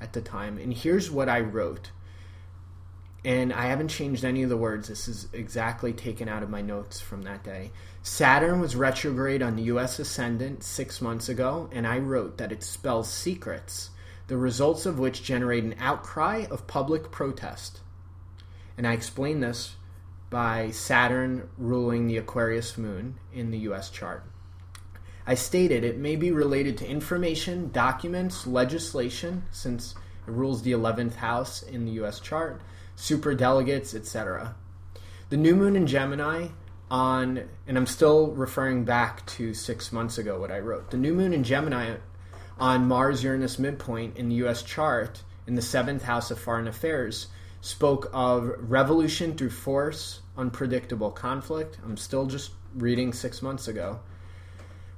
at 0.00 0.12
the 0.12 0.20
time. 0.20 0.56
And 0.56 0.72
here's 0.72 1.10
what 1.10 1.28
I 1.28 1.40
wrote. 1.40 1.90
And 3.24 3.54
I 3.54 3.66
haven't 3.66 3.88
changed 3.88 4.24
any 4.24 4.42
of 4.42 4.50
the 4.50 4.56
words. 4.56 4.88
This 4.88 5.08
is 5.08 5.28
exactly 5.32 5.94
taken 5.94 6.28
out 6.28 6.42
of 6.42 6.50
my 6.50 6.60
notes 6.60 7.00
from 7.00 7.22
that 7.22 7.42
day. 7.42 7.70
Saturn 8.02 8.60
was 8.60 8.76
retrograde 8.76 9.42
on 9.42 9.56
the 9.56 9.62
US 9.64 9.98
ascendant 9.98 10.62
six 10.62 11.00
months 11.00 11.30
ago, 11.30 11.70
and 11.72 11.86
I 11.86 11.98
wrote 11.98 12.36
that 12.36 12.52
it 12.52 12.62
spells 12.62 13.10
secrets, 13.10 13.90
the 14.26 14.36
results 14.36 14.84
of 14.84 14.98
which 14.98 15.22
generate 15.22 15.64
an 15.64 15.74
outcry 15.78 16.44
of 16.50 16.66
public 16.66 17.10
protest. 17.10 17.80
And 18.76 18.86
I 18.86 18.92
explained 18.92 19.42
this 19.42 19.76
by 20.28 20.70
Saturn 20.70 21.48
ruling 21.56 22.06
the 22.06 22.18
Aquarius 22.18 22.76
moon 22.76 23.14
in 23.32 23.50
the 23.50 23.58
US 23.70 23.88
chart. 23.88 24.24
I 25.26 25.34
stated 25.34 25.82
it 25.82 25.96
may 25.96 26.16
be 26.16 26.30
related 26.30 26.76
to 26.78 26.86
information, 26.86 27.70
documents, 27.72 28.46
legislation, 28.46 29.44
since 29.50 29.94
it 30.26 30.30
rules 30.30 30.60
the 30.62 30.72
11th 30.72 31.14
house 31.14 31.62
in 31.62 31.86
the 31.86 31.92
US 31.92 32.20
chart, 32.20 32.60
super 32.96 33.34
delegates, 33.34 33.94
etc. 33.94 34.54
The 35.30 35.36
new 35.36 35.56
moon 35.56 35.76
in 35.76 35.86
Gemini 35.86 36.48
on, 36.90 37.48
and 37.66 37.76
I'm 37.76 37.86
still 37.86 38.28
referring 38.32 38.84
back 38.84 39.24
to 39.26 39.54
six 39.54 39.92
months 39.92 40.18
ago 40.18 40.38
what 40.38 40.50
I 40.50 40.58
wrote. 40.58 40.90
The 40.90 40.96
new 40.96 41.14
moon 41.14 41.32
in 41.32 41.44
Gemini 41.44 41.96
on 42.58 42.86
Mars 42.86 43.24
Uranus 43.24 43.58
midpoint 43.58 44.16
in 44.16 44.28
the 44.28 44.36
US 44.46 44.62
chart 44.62 45.22
in 45.46 45.54
the 45.54 45.62
seventh 45.62 46.04
house 46.04 46.30
of 46.30 46.38
foreign 46.38 46.68
affairs 46.68 47.28
spoke 47.60 48.10
of 48.12 48.50
revolution 48.58 49.34
through 49.36 49.50
force, 49.50 50.20
unpredictable 50.36 51.10
conflict. 51.10 51.78
I'm 51.84 51.96
still 51.96 52.26
just 52.26 52.52
reading 52.74 53.12
six 53.12 53.40
months 53.40 53.66
ago. 53.68 54.00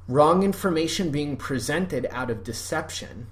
Wrong 0.09 0.43
information 0.43 1.11
being 1.11 1.37
presented 1.37 2.07
out 2.11 2.31
of 2.31 2.45
deception. 2.45 3.29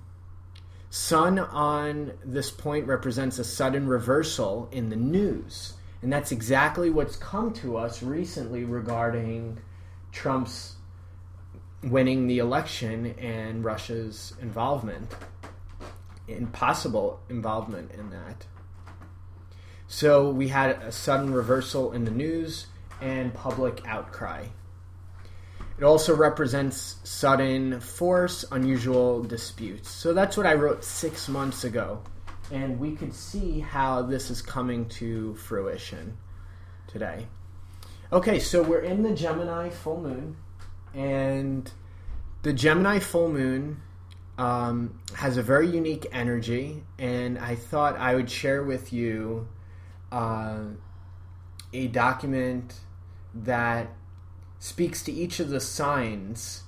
Sun 0.94 1.40
on 1.40 2.12
this 2.24 2.52
point 2.52 2.86
represents 2.86 3.40
a 3.40 3.44
sudden 3.44 3.88
reversal 3.88 4.68
in 4.70 4.90
the 4.90 4.96
news. 4.96 5.72
And 6.02 6.12
that's 6.12 6.30
exactly 6.30 6.88
what's 6.88 7.16
come 7.16 7.52
to 7.54 7.76
us 7.76 8.00
recently 8.00 8.62
regarding 8.64 9.58
Trump's 10.12 10.76
winning 11.82 12.28
the 12.28 12.38
election 12.38 13.16
and 13.18 13.64
Russia's 13.64 14.34
involvement, 14.40 15.12
impossible 16.28 17.18
involvement 17.28 17.90
in 17.90 18.10
that. 18.10 18.46
So 19.88 20.30
we 20.30 20.46
had 20.46 20.80
a 20.80 20.92
sudden 20.92 21.34
reversal 21.34 21.90
in 21.90 22.04
the 22.04 22.12
news 22.12 22.68
and 23.00 23.34
public 23.34 23.82
outcry. 23.84 24.46
It 25.76 25.82
also 25.82 26.14
represents 26.14 26.96
sudden 27.02 27.80
force, 27.80 28.44
unusual 28.52 29.22
disputes. 29.22 29.90
So 29.90 30.12
that's 30.12 30.36
what 30.36 30.46
I 30.46 30.54
wrote 30.54 30.84
six 30.84 31.28
months 31.28 31.64
ago. 31.64 32.00
And 32.52 32.78
we 32.78 32.94
could 32.94 33.12
see 33.12 33.60
how 33.60 34.02
this 34.02 34.30
is 34.30 34.40
coming 34.40 34.88
to 34.90 35.34
fruition 35.34 36.16
today. 36.86 37.26
Okay, 38.12 38.38
so 38.38 38.62
we're 38.62 38.82
in 38.82 39.02
the 39.02 39.12
Gemini 39.12 39.70
full 39.70 40.00
moon. 40.00 40.36
And 40.94 41.68
the 42.42 42.52
Gemini 42.52 43.00
full 43.00 43.28
moon 43.28 43.82
um, 44.38 45.00
has 45.16 45.38
a 45.38 45.42
very 45.42 45.68
unique 45.68 46.06
energy. 46.12 46.84
And 47.00 47.36
I 47.36 47.56
thought 47.56 47.96
I 47.96 48.14
would 48.14 48.30
share 48.30 48.62
with 48.62 48.92
you 48.92 49.48
uh, 50.12 50.60
a 51.72 51.88
document 51.88 52.74
that 53.34 53.88
speaks 54.64 55.02
to 55.02 55.12
each 55.12 55.40
of 55.40 55.50
the 55.50 55.60
signs. 55.60 56.62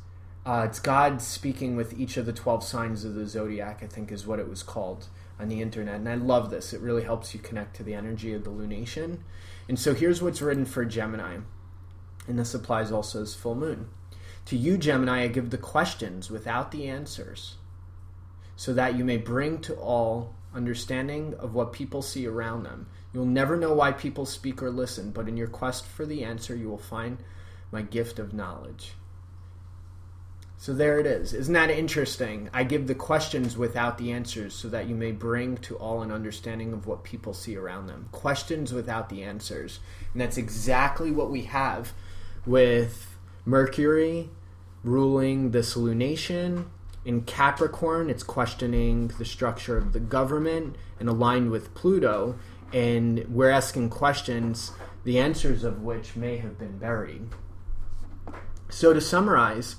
Uh, 0.45 0.67
it's 0.69 0.79
God 0.79 1.23
speaking 1.23 1.77
with 1.77 1.99
each 1.99 2.19
of 2.19 2.27
the 2.27 2.33
12 2.33 2.63
signs 2.63 3.07
of 3.07 3.15
the 3.15 3.27
zodiac, 3.27 3.83
I 3.83 3.87
think 3.87 4.13
is 4.13 4.27
what 4.27 4.39
it 4.39 4.51
was 4.51 4.63
called 4.63 5.07
on 5.41 5.49
the 5.49 5.63
internet. 5.63 5.95
And 5.95 6.09
I 6.11 6.17
love 6.17 6.51
this. 6.51 6.75
It 6.75 6.83
really 6.83 7.05
helps 7.05 7.33
you 7.33 7.41
connect 7.41 7.75
to 7.77 7.83
the 7.83 7.95
energy 7.95 8.35
of 8.35 8.45
the 8.45 8.51
lunation. 8.51 9.21
And 9.67 9.79
so 9.79 9.95
here's 9.95 10.21
what's 10.21 10.43
written 10.43 10.67
for 10.67 10.85
Gemini. 10.85 11.39
And 12.29 12.39
this 12.39 12.53
applies 12.53 12.93
also 12.93 13.23
as 13.23 13.35
full 13.35 13.55
moon. 13.55 13.89
To 14.45 14.59
you, 14.59 14.77
Gemini, 14.77 15.23
I 15.23 15.29
give 15.29 15.49
the 15.49 15.57
questions 15.57 16.31
without 16.31 16.73
the 16.73 16.89
answers, 16.89 17.55
so 18.57 18.75
that 18.75 18.95
you 18.95 19.07
may 19.07 19.17
bring 19.17 19.59
to 19.63 19.75
all 19.75 20.35
understanding 20.55 21.35
of 21.39 21.55
what 21.55 21.73
people 21.73 22.03
see 22.03 22.27
around 22.27 22.65
them. 22.65 22.89
You'll 23.15 23.25
never 23.25 23.57
know 23.57 23.73
why 23.73 23.93
people 23.93 24.27
speak 24.27 24.63
or 24.63 24.71
listen, 24.71 25.13
but 25.13 25.29
in 25.29 25.39
your 25.39 25.49
quest 25.49 25.87
for 25.87 26.05
the 26.05 26.25
answer, 26.25 26.55
you 26.55 26.69
will 26.69 26.77
find 26.77 27.17
my 27.70 27.83
gift 27.83 28.18
of 28.18 28.33
knowledge. 28.33 28.94
So 30.59 30.72
there 30.72 30.98
it 30.98 31.07
is. 31.07 31.35
Isn't 31.35 31.52
that 31.52 31.70
interesting? 31.70 32.48
I 32.52 32.64
give 32.64 32.87
the 32.87 32.94
questions 32.94 33.59
without 33.59 33.98
the 33.98 34.11
answers 34.12 34.55
so 34.55 34.68
that 34.68 34.88
you 34.88 34.94
may 34.94 35.12
bring 35.12 35.59
to 35.59 35.76
all 35.76 36.00
an 36.02 36.11
understanding 36.11 36.72
of 36.72 36.87
what 36.87 37.05
people 37.05 37.35
see 37.35 37.57
around 37.57 37.87
them. 37.88 38.09
Questions 38.11 38.72
without 38.72 39.11
the 39.11 39.22
answers. 39.22 39.81
And 40.12 40.20
that's 40.20 40.38
exactly 40.38 41.11
what 41.11 41.31
we 41.31 41.42
have 41.42 41.92
with 42.46 43.16
Mercury 43.44 44.31
ruling 44.83 45.50
this 45.50 45.74
lunation 45.74 46.66
In 47.05 47.22
Capricorn, 47.22 48.11
it's 48.11 48.24
questioning 48.24 49.09
the 49.16 49.24
structure 49.24 49.76
of 49.76 49.92
the 49.92 50.00
government 50.00 50.74
and 50.98 51.09
aligned 51.09 51.52
with 51.52 51.72
Pluto, 51.72 52.37
and 52.72 53.24
we're 53.29 53.50
asking 53.50 53.90
questions, 53.90 54.72
the 55.05 55.20
answers 55.20 55.62
of 55.62 55.83
which 55.83 56.16
may 56.16 56.38
have 56.38 56.59
been 56.59 56.79
buried. 56.79 57.29
So, 58.68 58.92
to 58.92 59.00
summarize, 59.00 59.76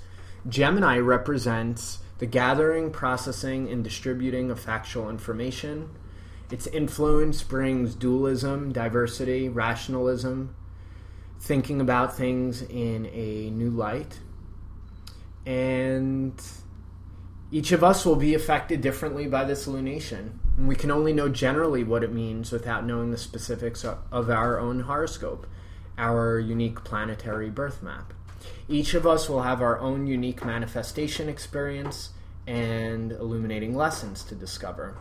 Gemini 0.47 0.97
represents 0.97 2.00
the 2.19 2.26
gathering, 2.26 2.91
processing, 2.91 3.69
and 3.69 3.84
distributing 3.84 4.50
of 4.50 4.60
factual 4.60 5.10
information. 5.10 5.89
Its 6.50 6.67
influence 6.67 7.43
brings 7.43 7.93
dualism, 7.93 8.71
diversity, 8.71 9.50
rationalism, 9.50 10.56
thinking 11.39 11.82
about 11.82 12.15
things 12.15 12.62
in 12.63 13.06
a 13.08 13.50
new 13.52 13.69
light. 13.69 14.19
And 15.45 16.41
each 17.52 17.71
of 17.71 17.84
us 17.84 18.06
will 18.06 18.15
be 18.15 18.34
affected 18.34 18.82
differently 18.82 19.28
by 19.28 19.43
this 19.43 19.67
lunation. 19.67 20.39
And 20.58 20.67
we 20.67 20.76
can 20.76 20.89
only 20.89 21.13
know 21.13 21.30
generally 21.30 21.84
what 21.84 22.04
it 22.04 22.12
means 22.12 22.52
without 22.52 22.86
knowing 22.86 23.12
the 23.12 23.17
specifics 23.17 23.86
of 23.86 24.30
our 24.30 24.60
own 24.60 24.82
horoscope, 24.82 25.45
our 25.97 26.39
unique 26.39 26.84
planetary 26.84 27.50
birth 27.50 27.84
map. 27.84 28.13
Each 28.70 28.94
of 28.94 29.08
us 29.08 29.30
will 29.30 29.44
have 29.44 29.62
our 29.62 29.80
own 29.80 30.08
unique 30.08 30.44
manifestation 30.44 31.30
experience 31.30 32.12
and 32.46 33.12
illuminating 33.12 33.76
lessons 33.76 34.24
to 34.26 34.36
discover. 34.36 34.98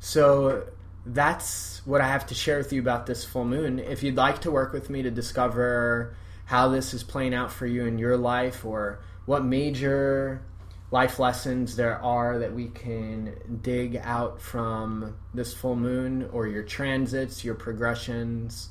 So 0.00 0.66
that's 1.06 1.82
what 1.84 2.00
I 2.00 2.08
have 2.08 2.26
to 2.26 2.34
share 2.34 2.58
with 2.58 2.72
you 2.72 2.80
about 2.80 3.06
this 3.06 3.24
full 3.24 3.44
moon. 3.44 3.78
If 3.78 4.02
you'd 4.02 4.16
like 4.16 4.40
to 4.42 4.50
work 4.50 4.72
with 4.72 4.90
me 4.90 5.02
to 5.02 5.10
discover 5.10 6.16
how 6.46 6.68
this 6.68 6.92
is 6.92 7.02
playing 7.02 7.34
out 7.34 7.52
for 7.52 7.66
you 7.66 7.86
in 7.86 7.98
your 7.98 8.16
life 8.16 8.64
or 8.64 9.00
what 9.26 9.44
major 9.44 10.42
life 10.90 11.18
lessons 11.18 11.76
there 11.76 11.98
are 11.98 12.38
that 12.38 12.52
we 12.52 12.68
can 12.68 13.58
dig 13.62 13.96
out 14.02 14.40
from 14.40 15.16
this 15.32 15.52
full 15.54 15.76
moon 15.76 16.28
or 16.32 16.46
your 16.46 16.62
transits, 16.62 17.44
your 17.44 17.54
progressions, 17.54 18.68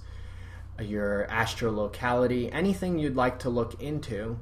your 0.79 1.27
astrolocality, 1.29 2.49
anything 2.53 2.99
you'd 2.99 3.15
like 3.15 3.39
to 3.39 3.49
look 3.49 3.81
into, 3.81 4.39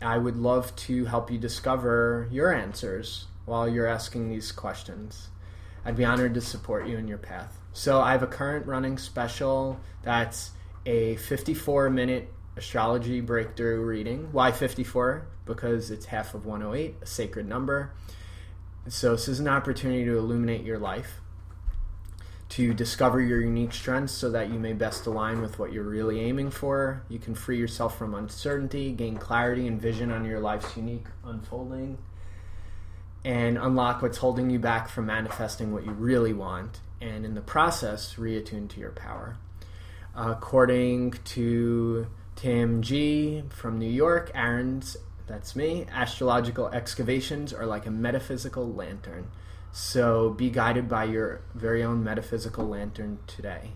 I 0.00 0.18
would 0.18 0.36
love 0.36 0.74
to 0.76 1.06
help 1.06 1.30
you 1.30 1.38
discover 1.38 2.28
your 2.30 2.52
answers 2.52 3.26
while 3.44 3.68
you're 3.68 3.86
asking 3.86 4.28
these 4.28 4.52
questions. 4.52 5.28
I'd 5.84 5.96
be 5.96 6.04
honored 6.04 6.34
to 6.34 6.40
support 6.40 6.86
you 6.86 6.96
in 6.96 7.08
your 7.08 7.18
path. 7.18 7.58
So, 7.72 8.00
I 8.00 8.12
have 8.12 8.22
a 8.22 8.28
current 8.28 8.66
running 8.66 8.98
special 8.98 9.80
that's 10.02 10.52
a 10.86 11.16
54 11.16 11.90
minute 11.90 12.32
astrology 12.56 13.20
breakthrough 13.20 13.80
reading. 13.80 14.28
Why 14.32 14.52
54? 14.52 15.26
Because 15.44 15.90
it's 15.90 16.06
half 16.06 16.34
of 16.34 16.46
108, 16.46 16.96
a 17.02 17.06
sacred 17.06 17.48
number. 17.48 17.92
So, 18.88 19.12
this 19.12 19.28
is 19.28 19.40
an 19.40 19.48
opportunity 19.48 20.04
to 20.04 20.16
illuminate 20.16 20.62
your 20.62 20.78
life 20.78 21.20
to 22.50 22.74
discover 22.74 23.20
your 23.20 23.40
unique 23.40 23.72
strengths 23.72 24.12
so 24.12 24.30
that 24.30 24.50
you 24.50 24.58
may 24.58 24.72
best 24.72 25.06
align 25.06 25.40
with 25.40 25.58
what 25.58 25.72
you're 25.72 25.82
really 25.82 26.20
aiming 26.20 26.50
for. 26.50 27.02
You 27.08 27.18
can 27.18 27.34
free 27.34 27.58
yourself 27.58 27.98
from 27.98 28.14
uncertainty, 28.14 28.92
gain 28.92 29.16
clarity 29.16 29.66
and 29.66 29.80
vision 29.80 30.10
on 30.10 30.24
your 30.24 30.40
life's 30.40 30.76
unique 30.76 31.06
unfolding, 31.24 31.98
and 33.24 33.56
unlock 33.58 34.02
what's 34.02 34.18
holding 34.18 34.50
you 34.50 34.58
back 34.58 34.88
from 34.88 35.06
manifesting 35.06 35.72
what 35.72 35.84
you 35.84 35.92
really 35.92 36.32
want, 36.34 36.80
and 37.00 37.24
in 37.24 37.34
the 37.34 37.40
process, 37.40 38.14
reattune 38.14 38.68
to 38.68 38.78
your 38.78 38.92
power. 38.92 39.36
according 40.14 41.12
to 41.24 42.06
Tim 42.36 42.82
G 42.82 43.42
from 43.48 43.78
New 43.78 43.90
York, 43.90 44.30
Aaron's, 44.34 44.96
that's 45.26 45.56
me, 45.56 45.86
astrological 45.92 46.68
excavations 46.68 47.52
are 47.52 47.66
like 47.66 47.86
a 47.86 47.90
metaphysical 47.90 48.72
lantern 48.72 49.28
so 49.74 50.30
be 50.30 50.50
guided 50.50 50.88
by 50.88 51.02
your 51.02 51.40
very 51.52 51.82
own 51.82 52.04
metaphysical 52.04 52.64
lantern 52.64 53.18
today. 53.26 53.72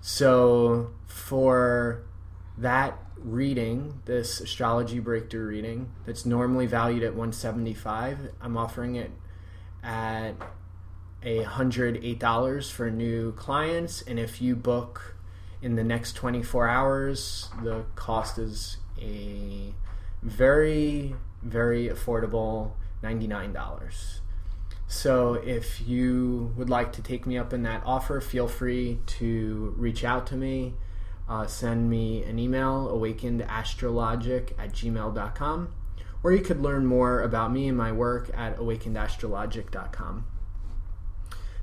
So 0.00 0.92
for 1.06 2.02
that 2.56 2.98
reading, 3.18 4.00
this 4.06 4.40
astrology 4.40 5.00
breakthrough 5.00 5.46
reading 5.46 5.92
that's 6.06 6.24
normally 6.24 6.64
valued 6.64 7.02
at 7.02 7.10
175, 7.10 8.30
I'm 8.40 8.56
offering 8.56 8.96
it 8.96 9.10
at 9.82 10.32
a 11.22 11.44
$108 11.44 12.72
for 12.72 12.90
new 12.90 13.32
clients 13.32 14.00
and 14.00 14.18
if 14.18 14.40
you 14.40 14.56
book 14.56 15.14
in 15.60 15.76
the 15.76 15.84
next 15.84 16.14
24 16.14 16.68
hours, 16.68 17.50
the 17.62 17.84
cost 17.96 18.38
is 18.38 18.78
a 18.98 19.74
very 20.22 21.14
very 21.42 21.88
affordable 21.88 22.72
$99. 23.02 24.20
So 24.90 25.34
if 25.34 25.86
you 25.86 26.54
would 26.56 26.70
like 26.70 26.94
to 26.94 27.02
take 27.02 27.26
me 27.26 27.36
up 27.36 27.52
in 27.52 27.62
that 27.64 27.82
offer, 27.84 28.22
feel 28.22 28.48
free 28.48 29.00
to 29.18 29.74
reach 29.76 30.02
out 30.02 30.26
to 30.28 30.34
me. 30.34 30.76
Uh, 31.28 31.46
send 31.46 31.90
me 31.90 32.24
an 32.24 32.38
email, 32.38 32.88
awakenedastrologic 32.88 34.52
at 34.58 34.72
gmail.com, 34.72 35.74
or 36.22 36.32
you 36.32 36.40
could 36.40 36.62
learn 36.62 36.86
more 36.86 37.20
about 37.20 37.52
me 37.52 37.68
and 37.68 37.76
my 37.76 37.92
work 37.92 38.30
at 38.34 38.56
awakenedastrologic.com. 38.56 40.26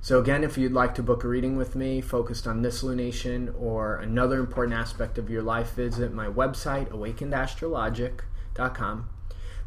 So, 0.01 0.19
again, 0.19 0.43
if 0.43 0.55
you'd 0.55 0.71
like 0.71 0.93
to 0.93 1.01
book 1.01 1.23
a 1.23 1.27
reading 1.27 1.57
with 1.57 1.75
me 1.75 2.01
focused 2.01 2.45
on 2.45 2.61
this 2.61 2.83
lunation 2.83 3.59
or 3.59 3.95
another 3.95 4.39
important 4.39 4.77
aspect 4.77 5.17
of 5.17 5.31
your 5.31 5.41
life, 5.41 5.73
visit 5.73 6.13
my 6.13 6.27
website, 6.27 6.89
awakenedastrologic.com. 6.89 9.09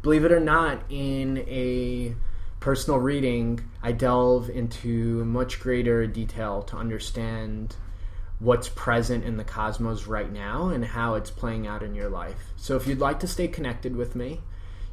Believe 0.01 0.23
it 0.23 0.31
or 0.31 0.39
not, 0.39 0.83
in 0.89 1.39
a 1.39 2.15
personal 2.59 2.99
reading, 2.99 3.61
I 3.81 3.93
delve 3.93 4.49
into 4.49 5.23
much 5.25 5.59
greater 5.59 6.05
detail 6.05 6.61
to 6.63 6.75
understand 6.75 7.75
what's 8.39 8.69
present 8.69 9.23
in 9.23 9.37
the 9.37 9.43
cosmos 9.43 10.07
right 10.07 10.31
now 10.31 10.69
and 10.69 10.83
how 10.83 11.15
it's 11.15 11.31
playing 11.31 11.67
out 11.67 11.83
in 11.83 11.95
your 11.95 12.09
life. 12.09 12.53
So 12.57 12.75
if 12.75 12.87
you'd 12.87 12.99
like 12.99 13.19
to 13.21 13.27
stay 13.27 13.47
connected 13.47 13.95
with 13.95 14.15
me, 14.15 14.41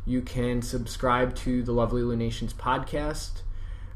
you 0.05 0.23
can 0.23 0.63
subscribe 0.63 1.35
to 1.37 1.63
the 1.63 1.73
Lovely 1.73 2.03
Lunations 2.03 2.53
podcast. 2.53 3.43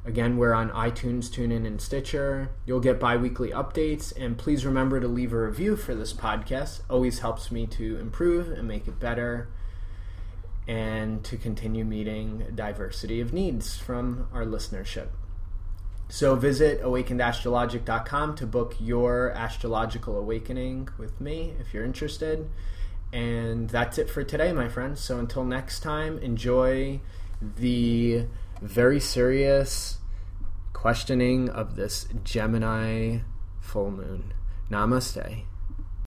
Again, 0.04 0.36
we're 0.38 0.54
on 0.54 0.70
iTunes, 0.70 1.28
TuneIn, 1.28 1.66
and 1.66 1.80
Stitcher. 1.80 2.50
You'll 2.64 2.80
get 2.80 2.98
bi 2.98 3.16
weekly 3.16 3.50
updates, 3.50 4.16
and 4.16 4.38
please 4.38 4.64
remember 4.64 4.98
to 4.98 5.06
leave 5.06 5.32
a 5.32 5.40
review 5.40 5.76
for 5.76 5.94
this 5.94 6.12
podcast. 6.12 6.80
Always 6.88 7.18
helps 7.18 7.52
me 7.52 7.66
to 7.68 7.98
improve 7.98 8.50
and 8.50 8.66
make 8.66 8.88
it 8.88 8.98
better 8.98 9.48
and 10.68 11.24
to 11.24 11.36
continue 11.36 11.84
meeting 11.84 12.46
diversity 12.54 13.20
of 13.20 13.32
needs 13.32 13.76
from 13.76 14.28
our 14.32 14.44
listenership. 14.44 15.08
So 16.08 16.34
visit 16.34 16.82
awakenedastrologic.com 16.82 18.34
to 18.36 18.46
book 18.46 18.74
your 18.80 19.30
astrological 19.30 20.18
awakening 20.18 20.88
with 20.98 21.20
me 21.20 21.54
if 21.60 21.72
you're 21.72 21.84
interested. 21.84 22.50
And 23.12 23.68
that's 23.68 23.98
it 23.98 24.10
for 24.10 24.24
today, 24.24 24.52
my 24.52 24.68
friends. 24.68 25.00
So 25.00 25.18
until 25.18 25.44
next 25.44 25.80
time, 25.80 26.18
enjoy 26.18 27.00
the 27.40 28.26
very 28.60 29.00
serious 29.00 29.98
questioning 30.72 31.48
of 31.48 31.76
this 31.76 32.08
Gemini 32.24 33.18
full 33.60 33.90
moon. 33.90 34.32
Namaste. 34.70 35.44